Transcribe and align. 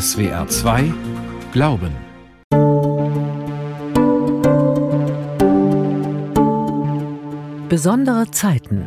SWR 0.00 0.48
2 0.48 0.94
Glauben. 1.52 1.90
Besondere 7.68 8.30
Zeiten. 8.30 8.86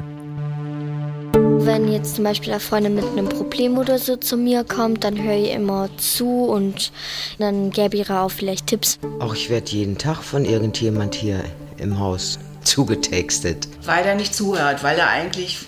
Wenn 1.33 1.91
jetzt 1.91 2.15
zum 2.15 2.23
Beispiel 2.23 2.53
eine 2.53 2.59
Freundin 2.59 2.95
mit 2.95 3.05
einem 3.05 3.29
Problem 3.29 3.77
oder 3.77 3.99
so 3.99 4.15
zu 4.15 4.35
mir 4.35 4.63
kommt, 4.63 5.03
dann 5.03 5.21
höre 5.21 5.35
ich 5.35 5.51
immer 5.51 5.89
zu 5.97 6.45
und 6.45 6.91
dann 7.37 7.69
gebe 7.69 7.97
ich 7.97 8.09
ihr 8.09 8.19
auch 8.19 8.31
vielleicht 8.31 8.65
Tipps. 8.65 8.97
Auch 9.19 9.35
ich 9.35 9.51
werde 9.51 9.69
jeden 9.69 9.99
Tag 9.99 10.23
von 10.23 10.43
irgendjemand 10.43 11.13
hier 11.13 11.43
im 11.77 11.99
Haus 11.99 12.39
zugetextet. 12.63 13.67
Weil 13.83 14.05
er 14.05 14.15
nicht 14.15 14.33
zuhört, 14.33 14.83
weil 14.83 14.97
er 14.97 15.09
eigentlich 15.09 15.59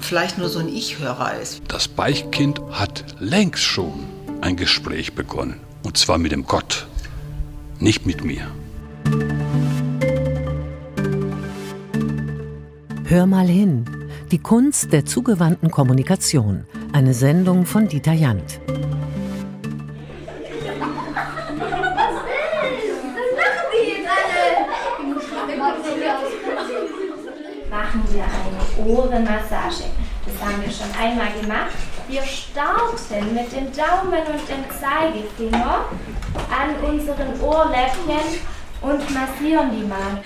vielleicht 0.00 0.36
nur 0.36 0.50
so 0.50 0.58
ein 0.58 0.68
Ich-Hörer 0.68 1.40
ist. 1.40 1.62
Das 1.68 1.88
Beichtkind 1.88 2.60
hat 2.72 3.06
längst 3.20 3.62
schon 3.62 4.15
ein 4.40 4.56
Gespräch 4.56 5.14
begonnen. 5.14 5.60
Und 5.82 5.96
zwar 5.96 6.18
mit 6.18 6.32
dem 6.32 6.46
Gott, 6.46 6.86
nicht 7.78 8.06
mit 8.06 8.24
mir. 8.24 8.46
Hör 13.04 13.26
mal 13.26 13.46
hin. 13.46 13.84
Die 14.32 14.38
Kunst 14.38 14.92
der 14.92 15.06
zugewandten 15.06 15.70
Kommunikation. 15.70 16.64
Eine 16.92 17.14
Sendung 17.14 17.64
von 17.64 17.86
Dieter 17.86 18.12
Jant. 18.12 18.60
Machen 27.70 28.02
wir 28.12 28.24
eine 28.24 28.88
Ohrenmassage. 28.88 29.84
Das 30.24 30.48
haben 30.48 30.62
wir 30.62 30.72
schon 30.72 30.90
einmal 31.00 31.28
gemacht. 31.40 31.85
Wir 32.08 32.22
starten 32.22 33.34
mit 33.34 33.50
dem 33.52 33.72
Daumen 33.72 34.20
und 34.26 34.48
dem 34.48 34.64
Zeigefinger 34.80 35.86
an 36.50 36.88
unseren 36.88 37.40
Ohrläppchen 37.40 38.40
und 38.80 39.12
massieren 39.12 39.70
die 39.72 39.86
mal. 39.86 40.22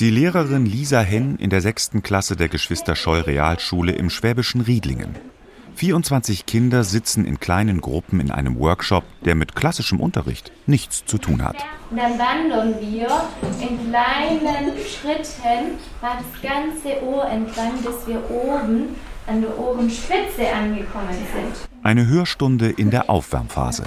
Die 0.00 0.10
Lehrerin 0.10 0.64
Lisa 0.64 1.00
Henn 1.00 1.36
in 1.36 1.50
der 1.50 1.60
sechsten 1.60 2.02
Klasse 2.02 2.34
der 2.34 2.48
Geschwister 2.48 2.96
Scheu 2.96 3.20
Realschule 3.20 3.92
im 3.92 4.08
schwäbischen 4.08 4.62
Riedlingen. 4.62 5.16
24 5.74 6.46
Kinder 6.46 6.84
sitzen 6.84 7.26
in 7.26 7.38
kleinen 7.40 7.82
Gruppen 7.82 8.18
in 8.18 8.30
einem 8.30 8.58
Workshop, 8.58 9.04
der 9.26 9.34
mit 9.34 9.54
klassischem 9.54 10.00
Unterricht 10.00 10.50
nichts 10.66 11.04
zu 11.04 11.18
tun 11.18 11.44
hat. 11.44 11.56
Und 11.90 11.98
dann 11.98 12.18
wandern 12.18 12.74
wir 12.80 13.06
in 13.60 13.90
kleinen 13.90 14.72
Schritten 14.78 15.76
das 16.00 16.42
ganze 16.42 17.04
Ohr 17.04 17.26
entlang, 17.26 17.72
bis 17.82 18.06
wir 18.06 18.22
oben 18.30 18.96
an 19.26 19.40
der 19.40 19.58
Ohrenspitze 19.58 20.52
angekommen 20.54 21.08
sind. 21.10 21.68
Eine 21.82 22.06
Hörstunde 22.06 22.70
in 22.70 22.90
der 22.90 23.10
Aufwärmphase. 23.10 23.84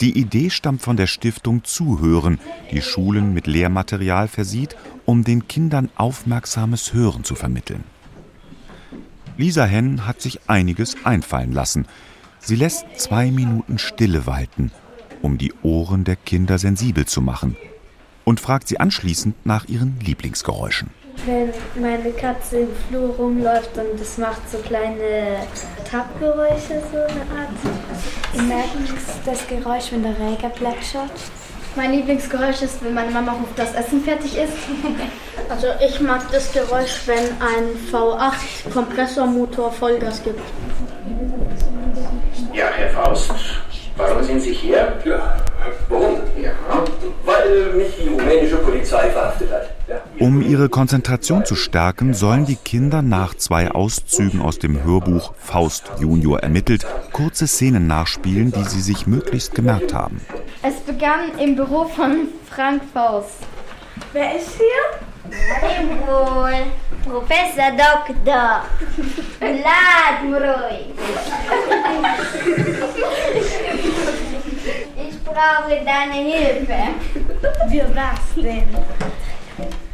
Die 0.00 0.16
Idee 0.16 0.50
stammt 0.50 0.82
von 0.82 0.96
der 0.96 1.08
Stiftung 1.08 1.64
Zuhören, 1.64 2.38
die 2.70 2.82
Schulen 2.82 3.34
mit 3.34 3.46
Lehrmaterial 3.46 4.28
versieht, 4.28 4.76
um 5.04 5.24
den 5.24 5.48
Kindern 5.48 5.90
aufmerksames 5.96 6.92
Hören 6.92 7.24
zu 7.24 7.34
vermitteln. 7.34 7.82
Lisa 9.36 9.64
Henn 9.64 10.06
hat 10.06 10.20
sich 10.20 10.40
einiges 10.48 11.04
einfallen 11.04 11.52
lassen. 11.52 11.86
Sie 12.38 12.56
lässt 12.56 12.86
zwei 12.96 13.30
Minuten 13.30 13.78
Stille 13.78 14.26
walten, 14.26 14.70
um 15.22 15.38
die 15.38 15.52
Ohren 15.62 16.04
der 16.04 16.16
Kinder 16.16 16.58
sensibel 16.58 17.06
zu 17.06 17.20
machen, 17.20 17.56
und 18.24 18.40
fragt 18.40 18.68
sie 18.68 18.78
anschließend 18.78 19.46
nach 19.46 19.64
ihren 19.66 19.98
Lieblingsgeräuschen. 20.00 20.90
Wenn 21.26 21.52
meine 21.74 22.12
Katze 22.12 22.60
im 22.60 22.68
Flur 22.88 23.14
rumläuft 23.16 23.76
und 23.76 24.00
es 24.00 24.18
macht 24.18 24.48
so 24.50 24.58
kleine 24.58 25.36
Tappgeräusche, 25.90 26.82
so 26.90 26.98
eine 26.98 27.24
Art. 27.38 27.50
Ich 28.32 28.42
mag 28.42 28.64
das 29.26 29.46
Geräusch, 29.46 29.92
wenn 29.92 30.02
der 30.02 30.12
Regen 30.12 30.50
plätschert. 30.54 31.10
Mein 31.76 31.92
Lieblingsgeräusch 31.92 32.62
ist, 32.62 32.82
wenn 32.82 32.94
meine 32.94 33.10
Mama 33.10 33.32
ruft, 33.32 33.58
dass 33.58 33.74
Essen 33.74 34.02
fertig 34.02 34.36
ist. 34.36 34.52
Also 35.48 35.68
ich 35.80 35.98
mag 36.00 36.30
das 36.30 36.52
Geräusch, 36.52 37.02
wenn 37.06 37.24
ein 37.40 37.70
V8 37.90 38.70
Kompressormotor 38.74 39.72
Vollgas 39.72 40.22
gibt. 40.22 40.40
Ja, 42.52 42.66
Herr 42.76 42.90
Faust, 42.90 43.30
warum 43.96 44.22
sind 44.24 44.40
Sie 44.40 44.52
hier? 44.52 44.92
Ja, 45.04 45.36
warum? 45.88 46.20
Ja. 46.42 46.50
Weil 47.24 47.72
mich 47.76 47.94
die 47.96 48.08
rumänische 48.08 48.56
Polizei 48.56 49.08
verhaftet. 49.10 49.27
Um 50.20 50.42
ihre 50.42 50.68
Konzentration 50.68 51.44
zu 51.44 51.54
stärken, 51.54 52.12
sollen 52.12 52.44
die 52.44 52.56
Kinder 52.56 53.02
nach 53.02 53.34
zwei 53.34 53.70
Auszügen 53.70 54.40
aus 54.40 54.58
dem 54.58 54.82
Hörbuch 54.82 55.32
Faust 55.38 55.92
Junior 56.00 56.40
ermittelt 56.40 56.84
kurze 57.12 57.46
Szenen 57.46 57.86
nachspielen, 57.86 58.50
die 58.50 58.64
sie 58.64 58.80
sich 58.80 59.06
möglichst 59.06 59.54
gemerkt 59.54 59.94
haben. 59.94 60.20
Es 60.62 60.74
begann 60.80 61.38
im 61.38 61.54
Büro 61.54 61.84
von 61.84 62.28
Frank 62.50 62.82
Faust. 62.92 63.36
Wer 64.12 64.36
ist 64.36 64.56
hier? 64.56 64.98
Wohl, 66.06 66.66
Professor 67.04 67.70
Doktor. 67.70 68.64
Lad 69.40 70.22
ruhig. 70.24 70.94
Ich 74.96 75.22
brauche 75.22 75.84
deine 75.84 76.14
Hilfe. 76.14 76.74
Für 77.70 77.94
was 77.94 78.42
denn? 78.42 78.68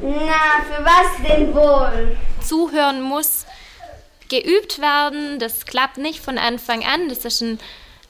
Na, 0.07 0.63
für 0.69 0.85
was 0.85 1.27
denn 1.27 1.55
wohl? 1.55 2.17
Zuhören 2.43 3.01
muss 3.01 3.47
geübt 4.29 4.79
werden. 4.79 5.39
Das 5.39 5.65
klappt 5.65 5.97
nicht 5.97 6.21
von 6.21 6.37
Anfang 6.37 6.85
an. 6.85 7.09
Das 7.09 7.25
ist 7.25 7.41
ein 7.41 7.59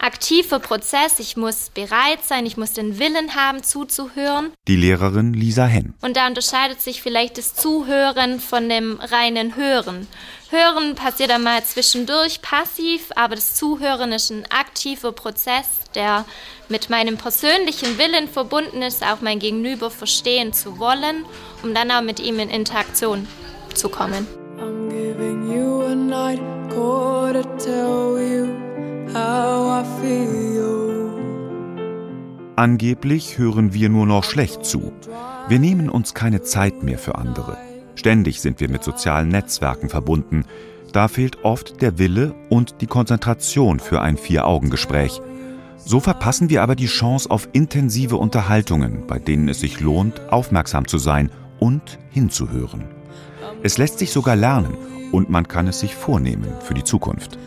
aktiver 0.04 0.58
Prozess. 0.58 1.18
Ich 1.18 1.36
muss 1.36 1.70
bereit 1.70 2.22
sein, 2.22 2.44
ich 2.46 2.56
muss 2.56 2.72
den 2.72 2.98
Willen 2.98 3.34
haben, 3.34 3.62
zuzuhören. 3.62 4.52
Die 4.68 4.76
Lehrerin 4.76 5.32
Lisa 5.32 5.64
Henn. 5.64 5.94
Und 6.02 6.16
da 6.16 6.26
unterscheidet 6.26 6.80
sich 6.80 7.02
vielleicht 7.02 7.38
das 7.38 7.54
Zuhören 7.54 8.38
von 8.38 8.68
dem 8.68 9.00
reinen 9.00 9.56
Hören. 9.56 10.06
Hören 10.50 10.94
passiert 10.94 11.30
einmal 11.30 11.64
zwischendurch 11.64 12.42
passiv, 12.42 13.10
aber 13.16 13.34
das 13.34 13.54
Zuhören 13.54 14.12
ist 14.12 14.30
ein 14.30 14.44
aktiver 14.50 15.12
Prozess, 15.12 15.66
der 15.94 16.26
mit 16.68 16.90
meinem 16.90 17.16
persönlichen 17.16 17.98
Willen 17.98 18.28
verbunden 18.28 18.82
ist, 18.82 19.02
auch 19.02 19.20
mein 19.20 19.38
Gegenüber 19.38 19.90
verstehen 19.90 20.52
zu 20.52 20.78
wollen, 20.78 21.24
um 21.62 21.74
dann 21.74 21.90
auch 21.90 22.02
mit 22.02 22.20
ihm 22.20 22.38
in 22.38 22.50
Interaktion 22.50 23.26
zu 23.74 23.88
kommen. 23.88 24.26
I'm 24.60 24.88
giving 24.88 25.50
you 25.50 25.82
a 25.82 25.94
night 25.94 26.40
call 26.70 27.32
to 27.32 27.42
tell 27.58 28.18
you. 28.18 28.63
Angeblich 32.56 33.38
hören 33.38 33.72
wir 33.72 33.88
nur 33.88 34.06
noch 34.06 34.24
schlecht 34.24 34.64
zu. 34.64 34.92
Wir 35.48 35.58
nehmen 35.60 35.88
uns 35.88 36.14
keine 36.14 36.42
Zeit 36.42 36.82
mehr 36.82 36.98
für 36.98 37.14
andere. 37.14 37.56
Ständig 37.94 38.40
sind 38.40 38.58
wir 38.60 38.68
mit 38.68 38.82
sozialen 38.82 39.28
Netzwerken 39.28 39.88
verbunden. 39.88 40.44
Da 40.92 41.06
fehlt 41.08 41.44
oft 41.44 41.80
der 41.80 41.98
Wille 41.98 42.34
und 42.48 42.80
die 42.80 42.86
Konzentration 42.86 43.78
für 43.78 44.00
ein 44.00 44.16
Vier-Augen-Gespräch. 44.16 45.20
So 45.76 46.00
verpassen 46.00 46.50
wir 46.50 46.62
aber 46.62 46.74
die 46.74 46.86
Chance 46.86 47.30
auf 47.30 47.48
intensive 47.52 48.16
Unterhaltungen, 48.16 49.06
bei 49.06 49.18
denen 49.18 49.48
es 49.48 49.60
sich 49.60 49.80
lohnt, 49.80 50.20
aufmerksam 50.32 50.88
zu 50.88 50.98
sein 50.98 51.30
und 51.60 51.98
hinzuhören. 52.10 52.84
Es 53.62 53.78
lässt 53.78 53.98
sich 54.00 54.10
sogar 54.10 54.34
lernen 54.34 54.76
und 55.12 55.30
man 55.30 55.46
kann 55.46 55.68
es 55.68 55.80
sich 55.80 55.94
vornehmen 55.94 56.52
für 56.60 56.74
die 56.74 56.84
Zukunft. 56.84 57.38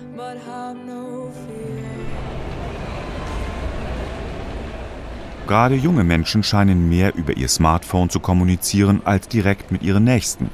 Gerade 5.48 5.76
junge 5.76 6.04
Menschen 6.04 6.44
scheinen 6.44 6.90
mehr 6.90 7.16
über 7.16 7.38
ihr 7.38 7.48
Smartphone 7.48 8.10
zu 8.10 8.20
kommunizieren 8.20 9.02
als 9.06 9.30
direkt 9.30 9.72
mit 9.72 9.82
ihren 9.82 10.04
Nächsten. 10.04 10.50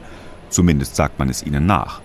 Zumindest 0.50 0.96
sagt 0.96 1.18
man 1.18 1.30
es 1.30 1.44
ihnen 1.44 1.66
nach. 1.66 2.00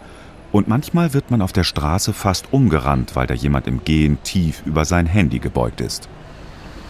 Und 0.53 0.69
manchmal 0.69 1.13
wird 1.13 1.31
man 1.31 1.43
auf 1.43 1.53
der 1.53 1.65
Straße 1.65 2.15
fast 2.15 2.47
umgerannt, 2.51 3.15
weil 3.15 3.27
da 3.27 3.35
jemand 3.35 3.67
im 3.67 3.85
Gehen 3.85 4.17
tief 4.23 4.63
über 4.65 4.87
sein 4.87 5.05
Handy 5.05 5.39
gebeugt 5.39 5.83
ist. 5.83 6.09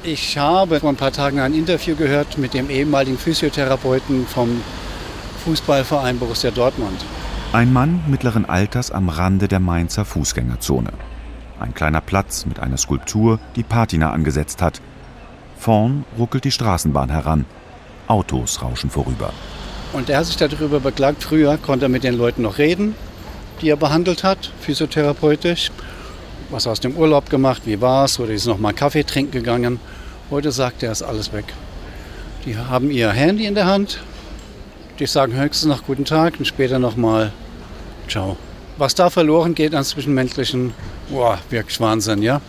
Ich 0.04 0.38
habe 0.38 0.78
vor 0.78 0.90
ein 0.90 0.96
paar 0.96 1.10
Tagen 1.10 1.40
ein 1.40 1.52
Interview 1.52 1.96
gehört 1.96 2.38
mit 2.38 2.54
dem 2.54 2.70
ehemaligen 2.70 3.18
Physiotherapeuten 3.18 4.24
vom 4.28 4.60
Fußballverein 5.44 6.20
Borussia 6.20 6.52
Dortmund. 6.52 7.04
Ein 7.52 7.72
Mann 7.72 8.04
mittleren 8.06 8.48
Alters 8.48 8.92
am 8.92 9.08
Rande 9.08 9.48
der 9.48 9.58
Mainzer 9.58 10.04
Fußgängerzone. 10.04 10.92
Ein 11.58 11.74
kleiner 11.74 12.00
Platz 12.00 12.46
mit 12.46 12.60
einer 12.60 12.76
Skulptur, 12.76 13.40
die 13.56 13.64
Patina 13.64 14.12
angesetzt 14.12 14.62
hat. 14.62 14.80
Vorn 15.58 16.04
ruckelt 16.18 16.44
die 16.44 16.50
Straßenbahn 16.50 17.10
heran. 17.10 17.44
Autos 18.06 18.62
rauschen 18.62 18.90
vorüber. 18.90 19.32
Und 19.92 20.08
er 20.08 20.18
hat 20.18 20.26
sich 20.26 20.36
darüber 20.36 20.80
beklagt, 20.80 21.22
früher 21.22 21.56
konnte 21.58 21.86
er 21.86 21.88
mit 21.88 22.04
den 22.04 22.14
Leuten 22.14 22.42
noch 22.42 22.58
reden, 22.58 22.94
die 23.60 23.70
er 23.70 23.76
behandelt 23.76 24.22
hat, 24.22 24.52
physiotherapeutisch. 24.60 25.70
Was 26.50 26.66
aus 26.66 26.80
dem 26.80 26.96
Urlaub 26.96 27.28
gemacht, 27.28 27.62
wie 27.66 27.80
war's, 27.80 28.18
oder 28.18 28.32
ist 28.32 28.46
noch 28.46 28.58
mal 28.58 28.72
Kaffee 28.72 29.04
trinken 29.04 29.32
gegangen. 29.32 29.80
Heute 30.30 30.52
sagt 30.52 30.82
er, 30.82 30.92
ist 30.92 31.02
alles 31.02 31.32
weg. 31.32 31.44
Die 32.44 32.56
haben 32.56 32.90
ihr 32.90 33.10
Handy 33.10 33.46
in 33.46 33.54
der 33.54 33.66
Hand, 33.66 34.00
die 34.98 35.06
sagen 35.06 35.34
höchstens 35.34 35.68
noch 35.68 35.84
guten 35.84 36.04
Tag 36.04 36.34
und 36.38 36.46
später 36.46 36.78
noch 36.78 36.96
mal 36.96 37.32
ciao. 38.08 38.36
Was 38.78 38.94
da 38.94 39.10
verloren 39.10 39.54
geht 39.54 39.74
an 39.74 39.84
Zwischenmenschlichen, 39.84 40.72
boah, 41.10 41.38
wirklich 41.50 41.80
Wahnsinn, 41.80 42.22
ja? 42.22 42.40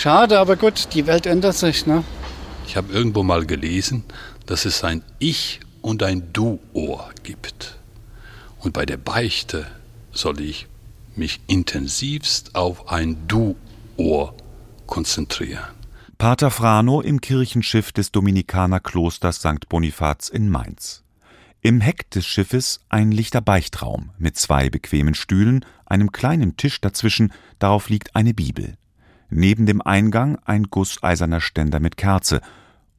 Schade, 0.00 0.38
aber 0.38 0.56
gut, 0.56 0.94
die 0.94 1.06
Welt 1.06 1.26
ändert 1.26 1.56
sich. 1.56 1.84
Ne? 1.84 2.04
Ich 2.66 2.74
habe 2.78 2.90
irgendwo 2.90 3.22
mal 3.22 3.44
gelesen, 3.44 4.04
dass 4.46 4.64
es 4.64 4.82
ein 4.82 5.02
Ich 5.18 5.60
und 5.82 6.02
ein 6.02 6.32
Du-Ohr 6.32 7.10
gibt. 7.22 7.76
Und 8.60 8.72
bei 8.72 8.86
der 8.86 8.96
Beichte 8.96 9.66
soll 10.10 10.40
ich 10.40 10.68
mich 11.16 11.40
intensivst 11.48 12.54
auf 12.54 12.90
ein 12.90 13.28
Du-Ohr 13.28 14.34
konzentrieren. 14.86 15.68
Pater 16.16 16.50
Frano 16.50 17.02
im 17.02 17.20
Kirchenschiff 17.20 17.92
des 17.92 18.10
Dominikanerklosters 18.10 19.36
St. 19.40 19.68
Bonifaz 19.68 20.30
in 20.30 20.48
Mainz. 20.48 21.02
Im 21.60 21.82
Heck 21.82 22.10
des 22.10 22.24
Schiffes 22.24 22.80
ein 22.88 23.12
lichter 23.12 23.42
Beichtraum 23.42 24.12
mit 24.16 24.38
zwei 24.38 24.70
bequemen 24.70 25.12
Stühlen, 25.12 25.62
einem 25.84 26.10
kleinen 26.10 26.56
Tisch 26.56 26.80
dazwischen, 26.80 27.34
darauf 27.58 27.90
liegt 27.90 28.16
eine 28.16 28.32
Bibel. 28.32 28.78
Neben 29.30 29.64
dem 29.66 29.80
Eingang 29.80 30.38
ein 30.44 30.64
gusseiserner 30.64 31.40
Ständer 31.40 31.78
mit 31.80 31.96
Kerze 31.96 32.40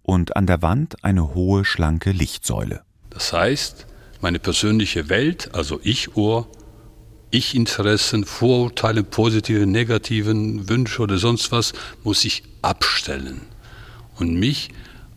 und 0.01 0.35
an 0.35 0.47
der 0.47 0.61
Wand 0.61 1.03
eine 1.03 1.33
hohe, 1.35 1.65
schlanke 1.65 2.11
Lichtsäule. 2.11 2.81
Das 3.09 3.33
heißt, 3.33 3.85
meine 4.21 4.39
persönliche 4.39 5.09
Welt, 5.09 5.49
also 5.53 5.79
Ich-Ohr, 5.83 6.47
Ich-Interessen, 7.31 8.25
Vorurteile, 8.25 9.03
positive, 9.03 9.65
negativen 9.65 10.69
Wünsche 10.69 11.01
oder 11.01 11.17
sonst 11.17 11.51
was, 11.51 11.73
muss 12.03 12.23
ich 12.23 12.43
abstellen 12.61 13.41
und 14.17 14.39
mich 14.39 14.69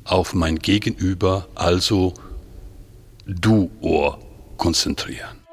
auf 0.05 0.35
mein 0.35 0.59
Gegenüber, 0.59 1.49
also 1.55 2.15
Du-Ohr, 3.27 4.19
konzentrieren. 4.57 5.44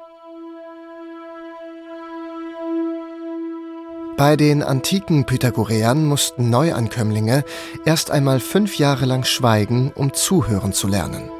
Bei 4.16 4.36
den 4.36 4.62
antiken 4.62 5.24
Pythagoreern 5.24 6.04
mussten 6.04 6.50
Neuankömmlinge 6.50 7.44
erst 7.84 8.10
einmal 8.10 8.40
fünf 8.40 8.78
Jahre 8.78 9.06
lang 9.06 9.24
schweigen, 9.24 9.90
um 9.94 10.12
zuhören 10.12 10.72
zu 10.72 10.86
lernen. 10.86 11.30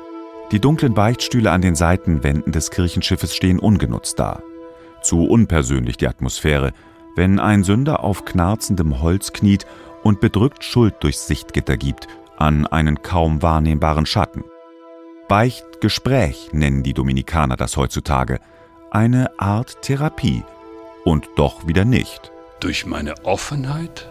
Die 0.50 0.60
dunklen 0.60 0.94
Beichtstühle 0.94 1.50
an 1.50 1.60
den 1.60 1.74
Seitenwänden 1.74 2.52
des 2.52 2.70
Kirchenschiffes 2.70 3.36
stehen 3.36 3.58
ungenutzt 3.58 4.19
da. 4.19 4.42
Zu 5.02 5.24
unpersönlich 5.24 5.96
die 5.96 6.08
Atmosphäre, 6.08 6.72
wenn 7.14 7.38
ein 7.38 7.62
Sünder 7.62 8.02
auf 8.02 8.24
knarzendem 8.24 9.02
Holz 9.02 9.32
kniet 9.32 9.66
und 10.02 10.20
bedrückt 10.20 10.64
Schuld 10.64 10.94
durchs 11.00 11.26
Sichtgitter 11.26 11.76
gibt, 11.76 12.08
an 12.38 12.66
einen 12.66 13.02
kaum 13.02 13.42
wahrnehmbaren 13.42 14.06
Schatten. 14.06 14.44
Beichtgespräch 15.28 16.50
nennen 16.52 16.82
die 16.82 16.94
Dominikaner 16.94 17.56
das 17.56 17.76
heutzutage, 17.76 18.40
eine 18.90 19.38
Art 19.38 19.80
Therapie. 19.82 20.42
Und 21.04 21.28
doch 21.36 21.66
wieder 21.66 21.84
nicht. 21.84 22.31
Durch 22.62 22.87
meine 22.87 23.25
Offenheit, 23.25 24.06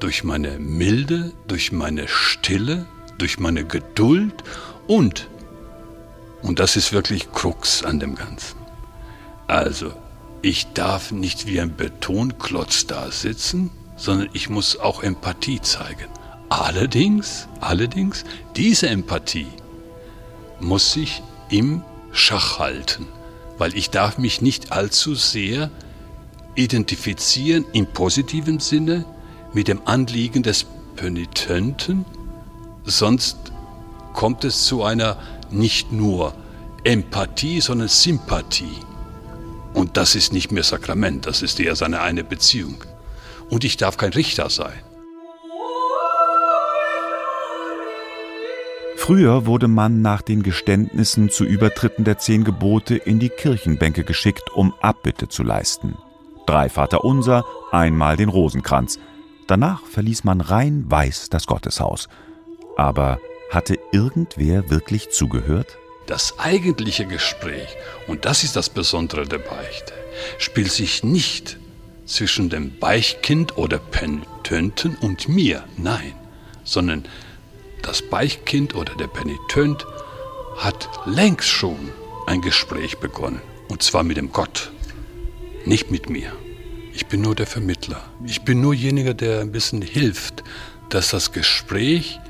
durch 0.00 0.24
meine 0.24 0.58
Milde, 0.58 1.30
durch 1.46 1.70
meine 1.70 2.08
Stille, 2.08 2.86
durch 3.18 3.38
meine 3.38 3.64
Geduld 3.64 4.34
und 4.88 5.28
und 6.42 6.58
das 6.58 6.74
ist 6.74 6.92
wirklich 6.92 7.30
Krux 7.30 7.84
an 7.84 8.00
dem 8.00 8.16
Ganzen. 8.16 8.56
Also, 9.46 9.92
ich 10.42 10.72
darf 10.74 11.12
nicht 11.12 11.46
wie 11.46 11.60
ein 11.60 11.76
Betonklotz 11.76 12.88
da 12.88 13.12
sitzen, 13.12 13.70
sondern 13.96 14.28
ich 14.32 14.50
muss 14.50 14.76
auch 14.76 15.04
Empathie 15.04 15.60
zeigen. 15.62 16.08
Allerdings, 16.48 17.46
allerdings, 17.60 18.24
diese 18.56 18.88
Empathie 18.88 19.46
muss 20.58 20.92
sich 20.92 21.22
im 21.48 21.84
Schach 22.10 22.58
halten, 22.58 23.06
weil 23.56 23.76
ich 23.76 23.90
darf 23.90 24.18
mich 24.18 24.42
nicht 24.42 24.72
allzu 24.72 25.14
sehr 25.14 25.70
identifizieren 26.54 27.64
im 27.72 27.86
positiven 27.86 28.60
Sinne 28.60 29.04
mit 29.52 29.68
dem 29.68 29.80
Anliegen 29.84 30.42
des 30.42 30.66
Penitenten, 30.96 32.04
sonst 32.84 33.36
kommt 34.12 34.44
es 34.44 34.64
zu 34.64 34.82
einer 34.82 35.18
nicht 35.50 35.92
nur 35.92 36.34
Empathie, 36.84 37.60
sondern 37.60 37.88
Sympathie. 37.88 38.78
Und 39.72 39.96
das 39.96 40.14
ist 40.14 40.32
nicht 40.32 40.52
mehr 40.52 40.62
Sakrament, 40.62 41.26
das 41.26 41.42
ist 41.42 41.58
eher 41.58 41.74
seine 41.76 42.00
eine 42.00 42.22
Beziehung. 42.24 42.76
Und 43.50 43.64
ich 43.64 43.76
darf 43.76 43.96
kein 43.96 44.12
Richter 44.12 44.50
sein. 44.50 44.78
Früher 48.96 49.44
wurde 49.44 49.68
man 49.68 50.00
nach 50.00 50.22
den 50.22 50.42
Geständnissen 50.42 51.28
zu 51.28 51.44
Übertritten 51.44 52.04
der 52.04 52.18
zehn 52.18 52.42
Gebote 52.42 52.96
in 52.96 53.18
die 53.18 53.28
Kirchenbänke 53.28 54.02
geschickt, 54.02 54.50
um 54.54 54.72
Abbitte 54.80 55.28
zu 55.28 55.42
leisten. 55.42 55.98
Drei 56.46 56.68
Vaterunser, 56.68 57.44
einmal 57.72 58.16
den 58.16 58.28
Rosenkranz. 58.28 58.98
Danach 59.46 59.84
verließ 59.84 60.24
man 60.24 60.40
rein 60.40 60.84
weiß 60.88 61.30
das 61.30 61.46
Gotteshaus. 61.46 62.08
Aber 62.76 63.18
hatte 63.50 63.78
irgendwer 63.92 64.70
wirklich 64.70 65.10
zugehört? 65.10 65.78
Das 66.06 66.38
eigentliche 66.38 67.06
Gespräch, 67.06 67.68
und 68.08 68.26
das 68.26 68.44
ist 68.44 68.56
das 68.56 68.68
Besondere 68.68 69.24
der 69.24 69.38
Beichte, 69.38 69.94
spielt 70.38 70.70
sich 70.70 71.02
nicht 71.02 71.58
zwischen 72.04 72.50
dem 72.50 72.78
Beichtkind 72.78 73.56
oder 73.56 73.78
Penitenten 73.78 74.96
und 74.96 75.28
mir, 75.28 75.64
nein, 75.78 76.12
sondern 76.62 77.06
das 77.82 78.02
Beichtkind 78.02 78.74
oder 78.74 78.94
der 78.94 79.06
Penitent 79.06 79.86
hat 80.56 80.88
längst 81.06 81.48
schon 81.48 81.90
ein 82.26 82.42
Gespräch 82.42 82.98
begonnen, 82.98 83.40
und 83.68 83.82
zwar 83.82 84.02
mit 84.02 84.18
dem 84.18 84.30
Gott, 84.32 84.72
nicht 85.66 85.90
mit 85.90 86.10
mir. 86.10 86.32
Ich 86.92 87.06
bin 87.06 87.22
nur 87.22 87.34
der 87.34 87.46
Vermittler. 87.46 88.04
Ich 88.24 88.42
bin 88.42 88.60
nur 88.60 88.74
jeniger, 88.74 89.14
der 89.14 89.40
ein 89.40 89.52
bisschen 89.52 89.82
hilft, 89.82 90.44
dass 90.90 91.10
das 91.10 91.32
Gespräch 91.32 92.20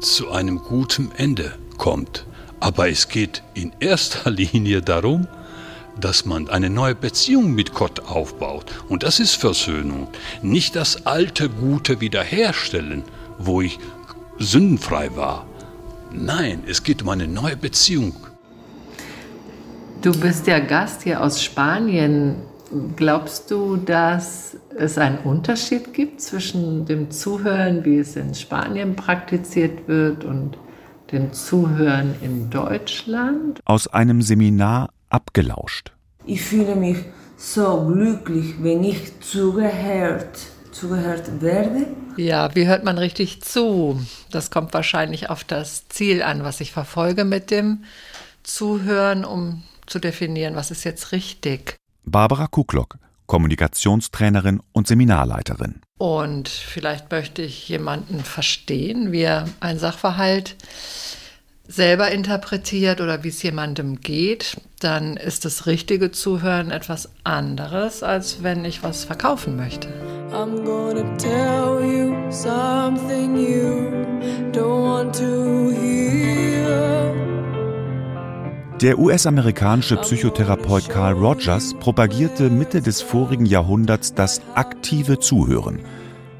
zu 0.00 0.30
einem 0.30 0.58
guten 0.58 1.10
Ende 1.16 1.52
kommt. 1.76 2.24
Aber 2.60 2.88
es 2.88 3.08
geht 3.08 3.42
in 3.54 3.72
erster 3.80 4.30
Linie 4.30 4.82
darum, 4.82 5.26
dass 6.00 6.24
man 6.24 6.48
eine 6.48 6.70
neue 6.70 6.94
Beziehung 6.94 7.54
mit 7.54 7.74
Gott 7.74 8.00
aufbaut. 8.00 8.66
Und 8.88 9.02
das 9.02 9.20
ist 9.20 9.34
Versöhnung. 9.34 10.08
Nicht 10.42 10.76
das 10.76 11.06
alte 11.06 11.48
Gute 11.48 12.00
wiederherstellen, 12.00 13.02
wo 13.38 13.60
ich 13.60 13.78
sündenfrei 14.38 15.14
war. 15.16 15.46
Nein, 16.12 16.62
es 16.66 16.82
geht 16.82 17.02
um 17.02 17.08
eine 17.08 17.26
neue 17.26 17.56
Beziehung. 17.56 18.14
Du 20.00 20.12
bist 20.18 20.46
ja 20.46 20.60
Gast 20.60 21.02
hier 21.02 21.20
aus 21.20 21.42
Spanien. 21.42 22.36
Glaubst 22.96 23.50
du, 23.50 23.76
dass 23.76 24.56
es 24.76 24.98
einen 24.98 25.18
Unterschied 25.18 25.94
gibt 25.94 26.20
zwischen 26.20 26.84
dem 26.84 27.10
Zuhören, 27.10 27.84
wie 27.84 27.98
es 27.98 28.14
in 28.16 28.34
Spanien 28.34 28.94
praktiziert 28.94 29.88
wird, 29.88 30.24
und 30.24 30.58
dem 31.10 31.32
Zuhören 31.32 32.14
in 32.20 32.50
Deutschland? 32.50 33.60
Aus 33.64 33.88
einem 33.88 34.20
Seminar 34.20 34.90
abgelauscht. 35.08 35.92
Ich 36.26 36.42
fühle 36.42 36.76
mich 36.76 36.98
so 37.38 37.86
glücklich, 37.86 38.56
wenn 38.60 38.84
ich 38.84 39.18
zugehört, 39.20 40.38
zugehört 40.70 41.40
werde. 41.40 41.86
Ja, 42.18 42.54
wie 42.54 42.66
hört 42.66 42.84
man 42.84 42.98
richtig 42.98 43.42
zu? 43.42 43.98
Das 44.30 44.50
kommt 44.50 44.74
wahrscheinlich 44.74 45.30
auf 45.30 45.44
das 45.44 45.88
Ziel 45.88 46.22
an, 46.22 46.42
was 46.42 46.60
ich 46.60 46.72
verfolge 46.72 47.24
mit 47.24 47.50
dem 47.50 47.84
Zuhören, 48.42 49.24
um 49.24 49.62
zu 49.86 49.98
definieren, 49.98 50.54
was 50.54 50.70
ist 50.70 50.84
jetzt 50.84 51.12
richtig. 51.12 51.76
Barbara 52.10 52.46
Kuklock, 52.46 52.98
Kommunikationstrainerin 53.26 54.60
und 54.72 54.86
Seminarleiterin. 54.86 55.82
Und 55.98 56.48
vielleicht 56.48 57.10
möchte 57.10 57.42
ich 57.42 57.68
jemanden 57.68 58.20
verstehen, 58.20 59.12
wie 59.12 59.22
er 59.22 59.48
ein 59.60 59.78
Sachverhalt 59.78 60.56
selber 61.68 62.10
interpretiert 62.10 63.00
oder 63.00 63.22
wie 63.22 63.28
es 63.28 63.42
jemandem 63.42 64.00
geht, 64.00 64.56
dann 64.80 65.16
ist 65.16 65.44
das 65.44 65.66
richtige 65.66 66.10
Zuhören 66.10 66.70
etwas 66.70 67.10
anderes, 67.24 68.02
als 68.02 68.42
wenn 68.42 68.64
ich 68.64 68.82
was 68.82 69.04
verkaufen 69.04 69.56
möchte. 69.56 69.88
I'm 70.32 70.64
gonna 70.64 71.16
tell 71.16 71.80
you 71.80 72.30
something 72.30 73.36
you 73.36 74.04
don't 74.52 74.82
want 74.82 75.14
to 75.16 75.70
hear. 75.70 75.87
Der 78.80 78.96
US-amerikanische 78.96 79.96
Psychotherapeut 79.96 80.88
Carl 80.88 81.14
Rogers 81.14 81.74
propagierte 81.80 82.48
Mitte 82.48 82.80
des 82.80 83.02
vorigen 83.02 83.44
Jahrhunderts 83.44 84.14
das 84.14 84.40
aktive 84.54 85.18
Zuhören. 85.18 85.80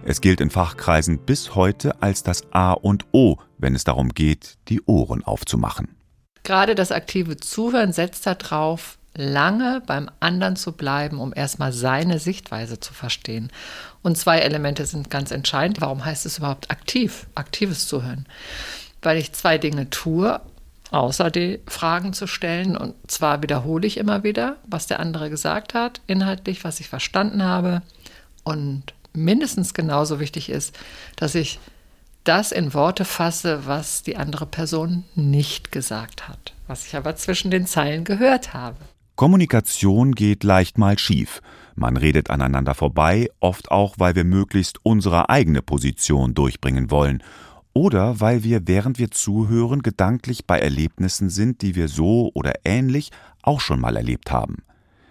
Es 0.05 0.21
gilt 0.21 0.41
in 0.41 0.49
Fachkreisen 0.49 1.19
bis 1.19 1.57
heute 1.57 2.01
als 2.01 2.23
das 2.23 2.45
A 2.53 2.75
und 2.75 3.07
O, 3.11 3.39
wenn 3.59 3.75
es 3.75 3.83
darum 3.83 4.11
geht, 4.11 4.57
die 4.69 4.81
Ohren 4.83 5.25
aufzumachen. 5.25 5.97
Gerade 6.45 6.77
das 6.77 6.93
aktive 6.93 7.39
Zuhören 7.39 7.93
setzt 7.93 8.25
darauf, 8.25 8.99
lange 9.17 9.83
beim 9.85 10.09
anderen 10.21 10.55
zu 10.55 10.71
bleiben, 10.71 11.19
um 11.19 11.33
erstmal 11.35 11.73
seine 11.73 12.21
Sichtweise 12.21 12.79
zu 12.79 12.95
verstehen. 12.95 13.51
Und 14.03 14.17
zwei 14.17 14.39
Elemente 14.39 14.87
sind 14.87 15.11
ganz 15.11 15.33
entscheidend. 15.33 15.81
Warum 15.81 16.05
heißt 16.05 16.25
es 16.25 16.39
überhaupt 16.39 16.71
aktiv, 16.71 17.27
aktives 17.35 17.89
Zuhören? 17.89 18.27
Weil 19.03 19.19
ich 19.19 19.33
zwei 19.33 19.59
Dinge 19.59 19.91
tue 19.91 20.41
außer 20.91 21.31
die 21.31 21.61
Fragen 21.67 22.13
zu 22.13 22.27
stellen. 22.27 22.77
Und 22.77 22.95
zwar 23.11 23.43
wiederhole 23.43 23.87
ich 23.87 23.97
immer 23.97 24.23
wieder, 24.25 24.57
was 24.67 24.87
der 24.87 25.01
andere 25.01 25.31
gesagt 25.31 25.75
hat, 25.75 26.01
inhaltlich, 26.07 26.65
was 26.65 26.81
ich 26.81 26.89
verstanden 26.89 27.43
habe. 27.43 27.83
Und 28.45 28.95
mindestens 29.13 29.75
genauso 29.75 30.21
wichtig 30.21 30.51
ist, 30.51 30.79
dass 31.17 31.35
ich 31.35 31.59
das 32.25 32.53
in 32.53 32.75
Worte 32.75 33.05
fasse, 33.05 33.67
was 33.67 34.03
die 34.03 34.17
andere 34.17 34.47
Person 34.47 35.05
nicht 35.15 35.73
gesagt 35.73 36.29
hat, 36.29 36.53
was 36.67 36.87
ich 36.87 36.97
aber 36.97 37.17
zwischen 37.17 37.51
den 37.51 37.67
Zeilen 37.67 38.05
gehört 38.05 38.53
habe. 38.53 38.77
Kommunikation 39.17 40.13
geht 40.15 40.45
leicht 40.45 40.79
mal 40.79 40.99
schief. 40.99 41.41
Man 41.75 41.97
redet 41.97 42.31
aneinander 42.31 42.75
vorbei, 42.75 43.31
oft 43.41 43.71
auch, 43.71 43.95
weil 43.99 44.15
wir 44.15 44.25
möglichst 44.25 44.79
unsere 44.85 45.29
eigene 45.29 45.63
Position 45.63 46.35
durchbringen 46.35 46.91
wollen 46.91 47.23
oder 47.79 48.19
weil 48.19 48.43
wir, 48.43 48.67
während 48.67 48.99
wir 48.99 49.13
zuhören, 49.13 49.83
gedanklich 49.83 50.47
bei 50.47 50.59
Erlebnissen 50.59 51.31
sind, 51.31 51.63
die 51.63 51.77
wir 51.77 51.87
so 51.87 52.33
oder 52.35 52.55
ähnlich 52.65 53.13
auch 53.41 53.61
schon 53.61 53.79
mal 53.79 53.97
erlebt 53.97 54.33
haben. 54.33 54.65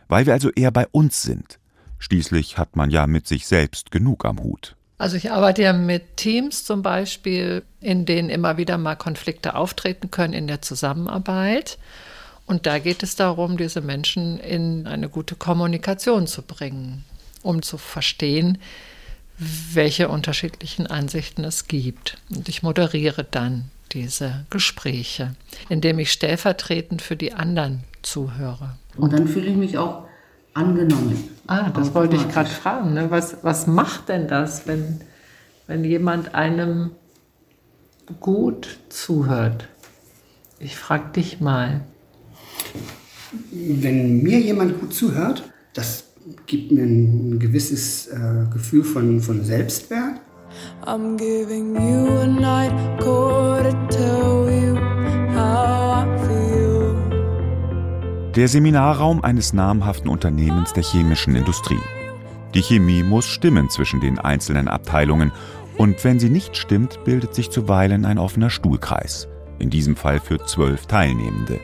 Weil 0.09 0.25
wir 0.25 0.33
also 0.33 0.49
eher 0.51 0.71
bei 0.71 0.85
uns 0.91 1.21
sind. 1.21 1.59
Schließlich 1.97 2.57
hat 2.57 2.75
man 2.75 2.91
ja 2.91 3.07
mit 3.07 3.25
sich 3.25 3.47
selbst 3.47 3.89
genug 3.89 4.25
am 4.25 4.39
Hut. 4.39 4.75
Also 4.97 5.15
ich 5.15 5.31
arbeite 5.31 5.61
ja 5.61 5.71
mit 5.71 6.17
Teams 6.17 6.65
zum 6.65 6.81
Beispiel, 6.81 7.63
in 7.79 8.05
denen 8.05 8.29
immer 8.29 8.57
wieder 8.57 8.77
mal 8.77 8.97
Konflikte 8.97 9.55
auftreten 9.55 10.11
können 10.11 10.33
in 10.33 10.47
der 10.47 10.61
Zusammenarbeit. 10.61 11.77
Und 12.47 12.65
da 12.65 12.79
geht 12.79 13.01
es 13.01 13.15
darum, 13.15 13.55
diese 13.55 13.79
Menschen 13.79 14.39
in 14.39 14.87
eine 14.87 15.07
gute 15.07 15.35
Kommunikation 15.35 16.27
zu 16.27 16.41
bringen, 16.41 17.05
um 17.43 17.61
zu 17.61 17.77
verstehen, 17.77 18.57
welche 19.37 20.09
unterschiedlichen 20.09 20.87
Ansichten 20.87 21.43
es 21.43 21.67
gibt. 21.67 22.17
Und 22.29 22.49
ich 22.49 22.63
moderiere 22.63 23.23
dann 23.23 23.65
diese 23.91 24.45
Gespräche, 24.49 25.35
indem 25.69 25.99
ich 25.99 26.11
stellvertretend 26.11 27.01
für 27.01 27.15
die 27.15 27.33
anderen 27.33 27.83
zuhöre. 28.01 28.77
Und 28.97 29.13
dann 29.13 29.27
fühle 29.27 29.47
ich 29.47 29.55
mich 29.55 29.77
auch 29.77 30.07
angenommen. 30.53 31.29
Ah, 31.45 31.69
das 31.69 31.93
wollte 31.93 32.15
ich 32.15 32.27
gerade 32.27 32.49
fragen. 32.49 32.93
Ne? 32.93 33.11
Was, 33.11 33.37
was 33.43 33.67
macht 33.67 34.09
denn 34.09 34.27
das, 34.27 34.67
wenn, 34.67 35.01
wenn 35.67 35.83
jemand 35.83 36.33
einem 36.33 36.91
gut 38.19 38.79
zuhört? 38.89 39.67
Ich 40.59 40.75
frage 40.75 41.11
dich 41.11 41.39
mal. 41.39 41.81
Wenn 43.51 44.23
mir 44.23 44.39
jemand 44.39 44.79
gut 44.79 44.93
zuhört, 44.93 45.43
das 45.73 46.06
gibt 46.45 46.71
mir 46.71 46.83
ein 46.83 47.39
gewisses 47.39 48.07
äh, 48.07 48.45
Gefühl 48.51 48.83
von, 48.83 49.21
von 49.21 49.43
Selbstwert. 49.43 50.21
I'm 50.85 51.17
giving 51.17 51.75
you 51.75 52.07
a 52.19 52.27
night 52.27 52.73
call 52.99 53.63
to 53.63 53.71
tell 53.89 54.49
you 54.49 54.75
how 55.35 56.03
I 56.03 56.27
feel. 56.27 56.95
Der 58.35 58.47
Seminarraum 58.47 59.23
eines 59.23 59.53
namhaften 59.53 60.09
Unternehmens 60.09 60.73
der 60.73 60.83
chemischen 60.83 61.35
Industrie. 61.35 61.79
Die 62.53 62.61
Chemie 62.61 63.03
muss 63.03 63.25
stimmen 63.25 63.69
zwischen 63.69 63.99
den 63.99 64.19
einzelnen 64.19 64.67
Abteilungen 64.67 65.31
und 65.77 66.03
wenn 66.03 66.19
sie 66.19 66.29
nicht 66.29 66.55
stimmt, 66.55 67.03
bildet 67.03 67.35
sich 67.35 67.51
zuweilen 67.51 68.05
ein 68.05 68.17
offener 68.17 68.49
Stuhlkreis. 68.49 69.27
In 69.59 69.69
diesem 69.69 69.95
Fall 69.95 70.19
für 70.19 70.43
zwölf 70.45 70.85
Teilnehmende. 70.87 71.59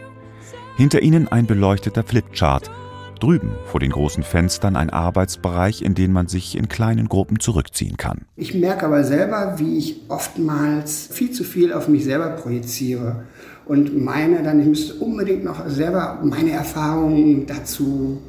Hinter 0.77 1.01
ihnen 1.01 1.27
ein 1.27 1.45
beleuchteter 1.45 2.03
Flipchart– 2.03 2.69
Drüben 3.23 3.51
vor 3.63 3.79
den 3.79 3.91
großen 3.91 4.21
Fenstern 4.21 4.75
ein 4.75 4.89
Arbeitsbereich, 4.89 5.81
in 5.81 5.95
den 5.95 6.11
man 6.11 6.27
sich 6.27 6.57
in 6.57 6.67
kleinen 6.67 7.07
Gruppen 7.07 7.39
zurückziehen 7.39 7.95
kann. 7.95 8.25
Ich 8.35 8.53
merke 8.53 8.85
aber 8.85 9.05
selber, 9.05 9.55
wie 9.59 9.77
ich 9.77 10.01
oftmals 10.09 11.07
viel 11.09 11.31
zu 11.31 11.45
viel 11.45 11.71
auf 11.71 11.87
mich 11.87 12.03
selber 12.03 12.31
projiziere 12.31 13.23
und 13.65 13.97
meine 13.97 14.43
dann, 14.43 14.59
ich 14.59 14.67
müsste 14.67 14.95
unbedingt 14.95 15.45
noch 15.45 15.69
selber 15.69 16.19
meine 16.21 16.51
Erfahrungen 16.51 17.45
dazu 17.47 18.21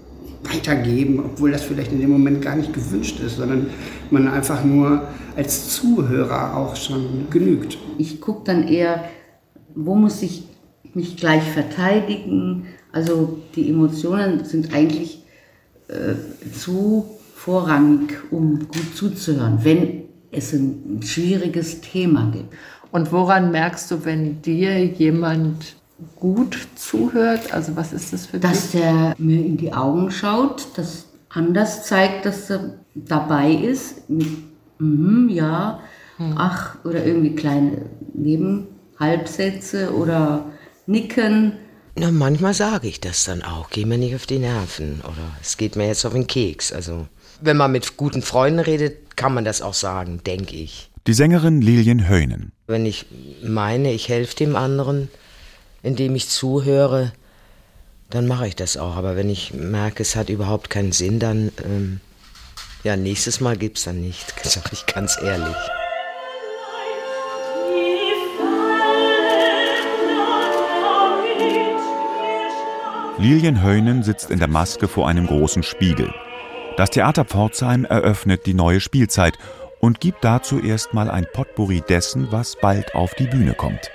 weitergeben, 0.44 1.18
obwohl 1.24 1.50
das 1.50 1.64
vielleicht 1.64 1.90
in 1.90 1.98
dem 1.98 2.10
Moment 2.10 2.40
gar 2.40 2.54
nicht 2.54 2.72
gewünscht 2.72 3.18
ist, 3.18 3.38
sondern 3.38 3.70
man 4.12 4.28
einfach 4.28 4.62
nur 4.62 5.08
als 5.34 5.70
Zuhörer 5.70 6.56
auch 6.56 6.76
schon 6.76 7.26
genügt. 7.30 7.78
Ich 7.98 8.20
gucke 8.20 8.44
dann 8.44 8.68
eher, 8.68 9.02
wo 9.74 9.96
muss 9.96 10.22
ich 10.22 10.44
mich 10.94 11.16
gleich 11.16 11.42
verteidigen, 11.42 12.66
also 12.94 13.40
die 13.56 13.68
Emotionen 13.68 14.44
sind 14.44 14.72
eigentlich 14.72 15.22
äh, 15.88 16.14
zu 16.52 17.06
vorrangig, 17.34 18.12
um 18.30 18.60
gut 18.60 18.96
zuzuhören, 18.96 19.58
wenn 19.64 20.04
es 20.30 20.52
ein 20.52 21.00
schwieriges 21.02 21.80
Thema 21.80 22.30
gibt. 22.32 22.54
Und 22.92 23.10
woran 23.10 23.50
merkst 23.50 23.90
du, 23.90 24.04
wenn 24.04 24.40
dir 24.42 24.84
jemand 24.84 25.74
gut 26.14 26.56
zuhört? 26.76 27.52
Also 27.52 27.74
was 27.74 27.92
ist 27.92 28.12
das 28.12 28.26
für 28.26 28.38
dich? 28.38 28.48
Dass 28.48 28.74
er 28.74 29.14
mir 29.18 29.44
in 29.44 29.56
die 29.56 29.72
Augen 29.72 30.12
schaut, 30.12 30.68
das 30.76 31.06
anders 31.28 31.84
zeigt, 31.86 32.24
dass 32.26 32.48
er 32.48 32.74
dabei 32.94 33.52
ist, 33.52 34.08
mit 34.08 34.28
mm, 34.78 35.28
ja, 35.30 35.80
hm. 36.18 36.34
ach, 36.36 36.76
oder 36.84 37.04
irgendwie 37.04 37.34
kleine 37.34 37.86
Nebenhalbsätze 38.14 39.92
oder 39.92 40.46
Nicken. 40.86 41.54
Na, 41.96 42.10
manchmal 42.10 42.54
sage 42.54 42.88
ich 42.88 43.00
das 43.00 43.24
dann 43.24 43.42
auch. 43.42 43.70
Geh 43.70 43.84
mir 43.84 43.98
nicht 43.98 44.14
auf 44.14 44.26
die 44.26 44.38
Nerven 44.38 45.00
oder 45.02 45.36
es 45.40 45.56
geht 45.56 45.76
mir 45.76 45.86
jetzt 45.86 46.04
auf 46.04 46.12
den 46.12 46.26
Keks. 46.26 46.72
Also, 46.72 47.06
wenn 47.40 47.56
man 47.56 47.70
mit 47.70 47.96
guten 47.96 48.22
Freunden 48.22 48.58
redet, 48.58 49.16
kann 49.16 49.32
man 49.32 49.44
das 49.44 49.62
auch 49.62 49.74
sagen, 49.74 50.20
denke 50.24 50.56
ich. 50.56 50.90
Die 51.06 51.14
Sängerin 51.14 51.60
Lilien 51.60 52.08
Höhnen. 52.08 52.52
Wenn 52.66 52.84
ich 52.84 53.06
meine, 53.42 53.92
ich 53.92 54.08
helfe 54.08 54.34
dem 54.36 54.56
anderen, 54.56 55.08
indem 55.82 56.16
ich 56.16 56.28
zuhöre, 56.28 57.12
dann 58.10 58.26
mache 58.26 58.48
ich 58.48 58.56
das 58.56 58.76
auch. 58.76 58.96
Aber 58.96 59.14
wenn 59.14 59.28
ich 59.28 59.54
merke, 59.54 60.02
es 60.02 60.16
hat 60.16 60.30
überhaupt 60.30 60.70
keinen 60.70 60.92
Sinn, 60.92 61.20
dann, 61.20 61.52
ähm, 61.64 62.00
ja, 62.82 62.96
nächstes 62.96 63.40
Mal 63.40 63.56
gibt 63.56 63.78
es 63.78 63.84
dann 63.84 64.00
nicht, 64.00 64.34
sage 64.42 64.70
ich 64.72 64.86
ganz 64.86 65.16
ehrlich. 65.22 65.56
Lilien 73.24 73.62
Heunen 73.62 74.02
sitzt 74.02 74.30
in 74.30 74.38
der 74.38 74.48
Maske 74.48 74.86
vor 74.86 75.08
einem 75.08 75.26
großen 75.26 75.62
Spiegel. 75.62 76.12
Das 76.76 76.90
Theater 76.90 77.24
Pforzheim 77.24 77.86
eröffnet 77.86 78.44
die 78.44 78.52
neue 78.52 78.80
Spielzeit 78.80 79.38
und 79.80 79.98
gibt 79.98 80.22
dazu 80.22 80.60
erstmal 80.60 81.08
ein 81.08 81.26
Potpourri 81.32 81.82
dessen, 81.88 82.30
was 82.30 82.54
bald 82.60 82.94
auf 82.94 83.14
die 83.14 83.26
Bühne 83.26 83.54
kommt. 83.54 83.90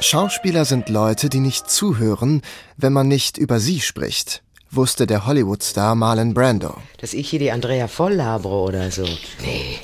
Schauspieler 0.00 0.64
sind 0.64 0.88
Leute, 0.88 1.28
die 1.28 1.38
nicht 1.38 1.70
zuhören, 1.70 2.42
wenn 2.76 2.92
man 2.92 3.06
nicht 3.06 3.38
über 3.38 3.60
sie 3.60 3.78
spricht, 3.78 4.42
wusste 4.68 5.06
der 5.06 5.24
Hollywood-Star 5.24 5.94
Marlon 5.94 6.34
Brando. 6.34 6.76
Dass 7.00 7.14
ich 7.14 7.30
hier 7.30 7.38
die 7.38 7.52
Andrea 7.52 7.86
voll 7.86 8.14
labere 8.14 8.56
oder 8.56 8.90
so. 8.90 9.04
Nee. 9.44 9.78